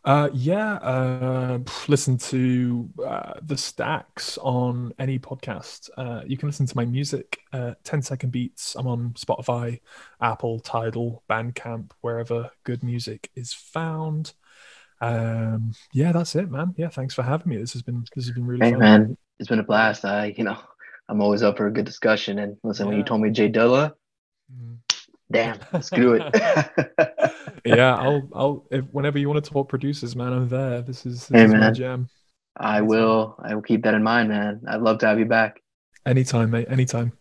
Uh, 0.06 0.30
yeah, 0.32 0.74
uh, 0.74 1.58
listen 1.88 2.16
to 2.16 2.88
uh, 3.04 3.32
the 3.42 3.56
stacks 3.56 4.38
on 4.38 4.92
any 5.00 5.18
podcast. 5.18 5.90
Uh, 5.96 6.22
you 6.24 6.36
can 6.36 6.48
listen 6.48 6.64
to 6.64 6.76
my 6.76 6.84
music, 6.84 7.40
uh, 7.52 7.74
10 7.82 8.02
second 8.02 8.30
beats. 8.30 8.76
I'm 8.76 8.86
on 8.86 9.14
Spotify, 9.14 9.80
Apple, 10.20 10.60
Tidal, 10.60 11.24
Bandcamp, 11.28 11.90
wherever 12.02 12.52
good 12.62 12.84
music 12.84 13.30
is 13.34 13.52
found. 13.52 14.32
Um, 15.00 15.72
yeah, 15.92 16.12
that's 16.12 16.34
it, 16.36 16.50
man. 16.50 16.74
Yeah, 16.76 16.88
thanks 16.88 17.14
for 17.14 17.22
having 17.22 17.48
me. 17.48 17.58
This 17.58 17.72
has 17.74 17.82
been 17.82 18.04
this 18.14 18.26
has 18.26 18.34
been 18.34 18.46
really 18.46 18.64
hey, 18.64 18.72
fun. 18.72 18.80
man. 18.80 19.16
It's 19.38 19.48
been 19.48 19.58
a 19.58 19.64
blast. 19.64 20.04
I, 20.04 20.34
you 20.36 20.44
know, 20.44 20.58
I'm 21.08 21.20
always 21.20 21.42
up 21.42 21.56
for 21.56 21.66
a 21.66 21.72
good 21.72 21.84
discussion. 21.84 22.38
And 22.38 22.56
listen, 22.62 22.86
yeah. 22.86 22.90
when 22.90 22.98
you 22.98 23.04
told 23.04 23.20
me 23.20 23.30
J 23.30 23.50
Dilla, 23.50 23.92
mm. 24.52 24.76
damn, 25.30 25.58
screw 25.82 26.14
it. 26.14 26.22
yeah, 27.64 27.94
I'll 27.94 28.28
I'll 28.34 28.66
if, 28.70 28.84
whenever 28.92 29.18
you 29.18 29.28
want 29.28 29.44
to 29.44 29.50
talk 29.50 29.68
producers, 29.68 30.16
man, 30.16 30.32
I'm 30.32 30.48
there. 30.48 30.82
This 30.82 31.04
is, 31.04 31.28
this 31.28 31.40
hey, 31.40 31.44
is 31.44 31.52
man. 31.52 31.60
my 31.60 31.70
jam. 31.70 32.08
I 32.56 32.80
will. 32.80 33.36
I 33.38 33.54
will 33.54 33.62
keep 33.62 33.82
that 33.84 33.94
in 33.94 34.02
mind, 34.02 34.30
man. 34.30 34.62
I'd 34.66 34.80
love 34.80 34.98
to 35.00 35.06
have 35.06 35.18
you 35.18 35.26
back. 35.26 35.62
Anytime, 36.06 36.50
mate. 36.50 36.68
Anytime. 36.70 37.12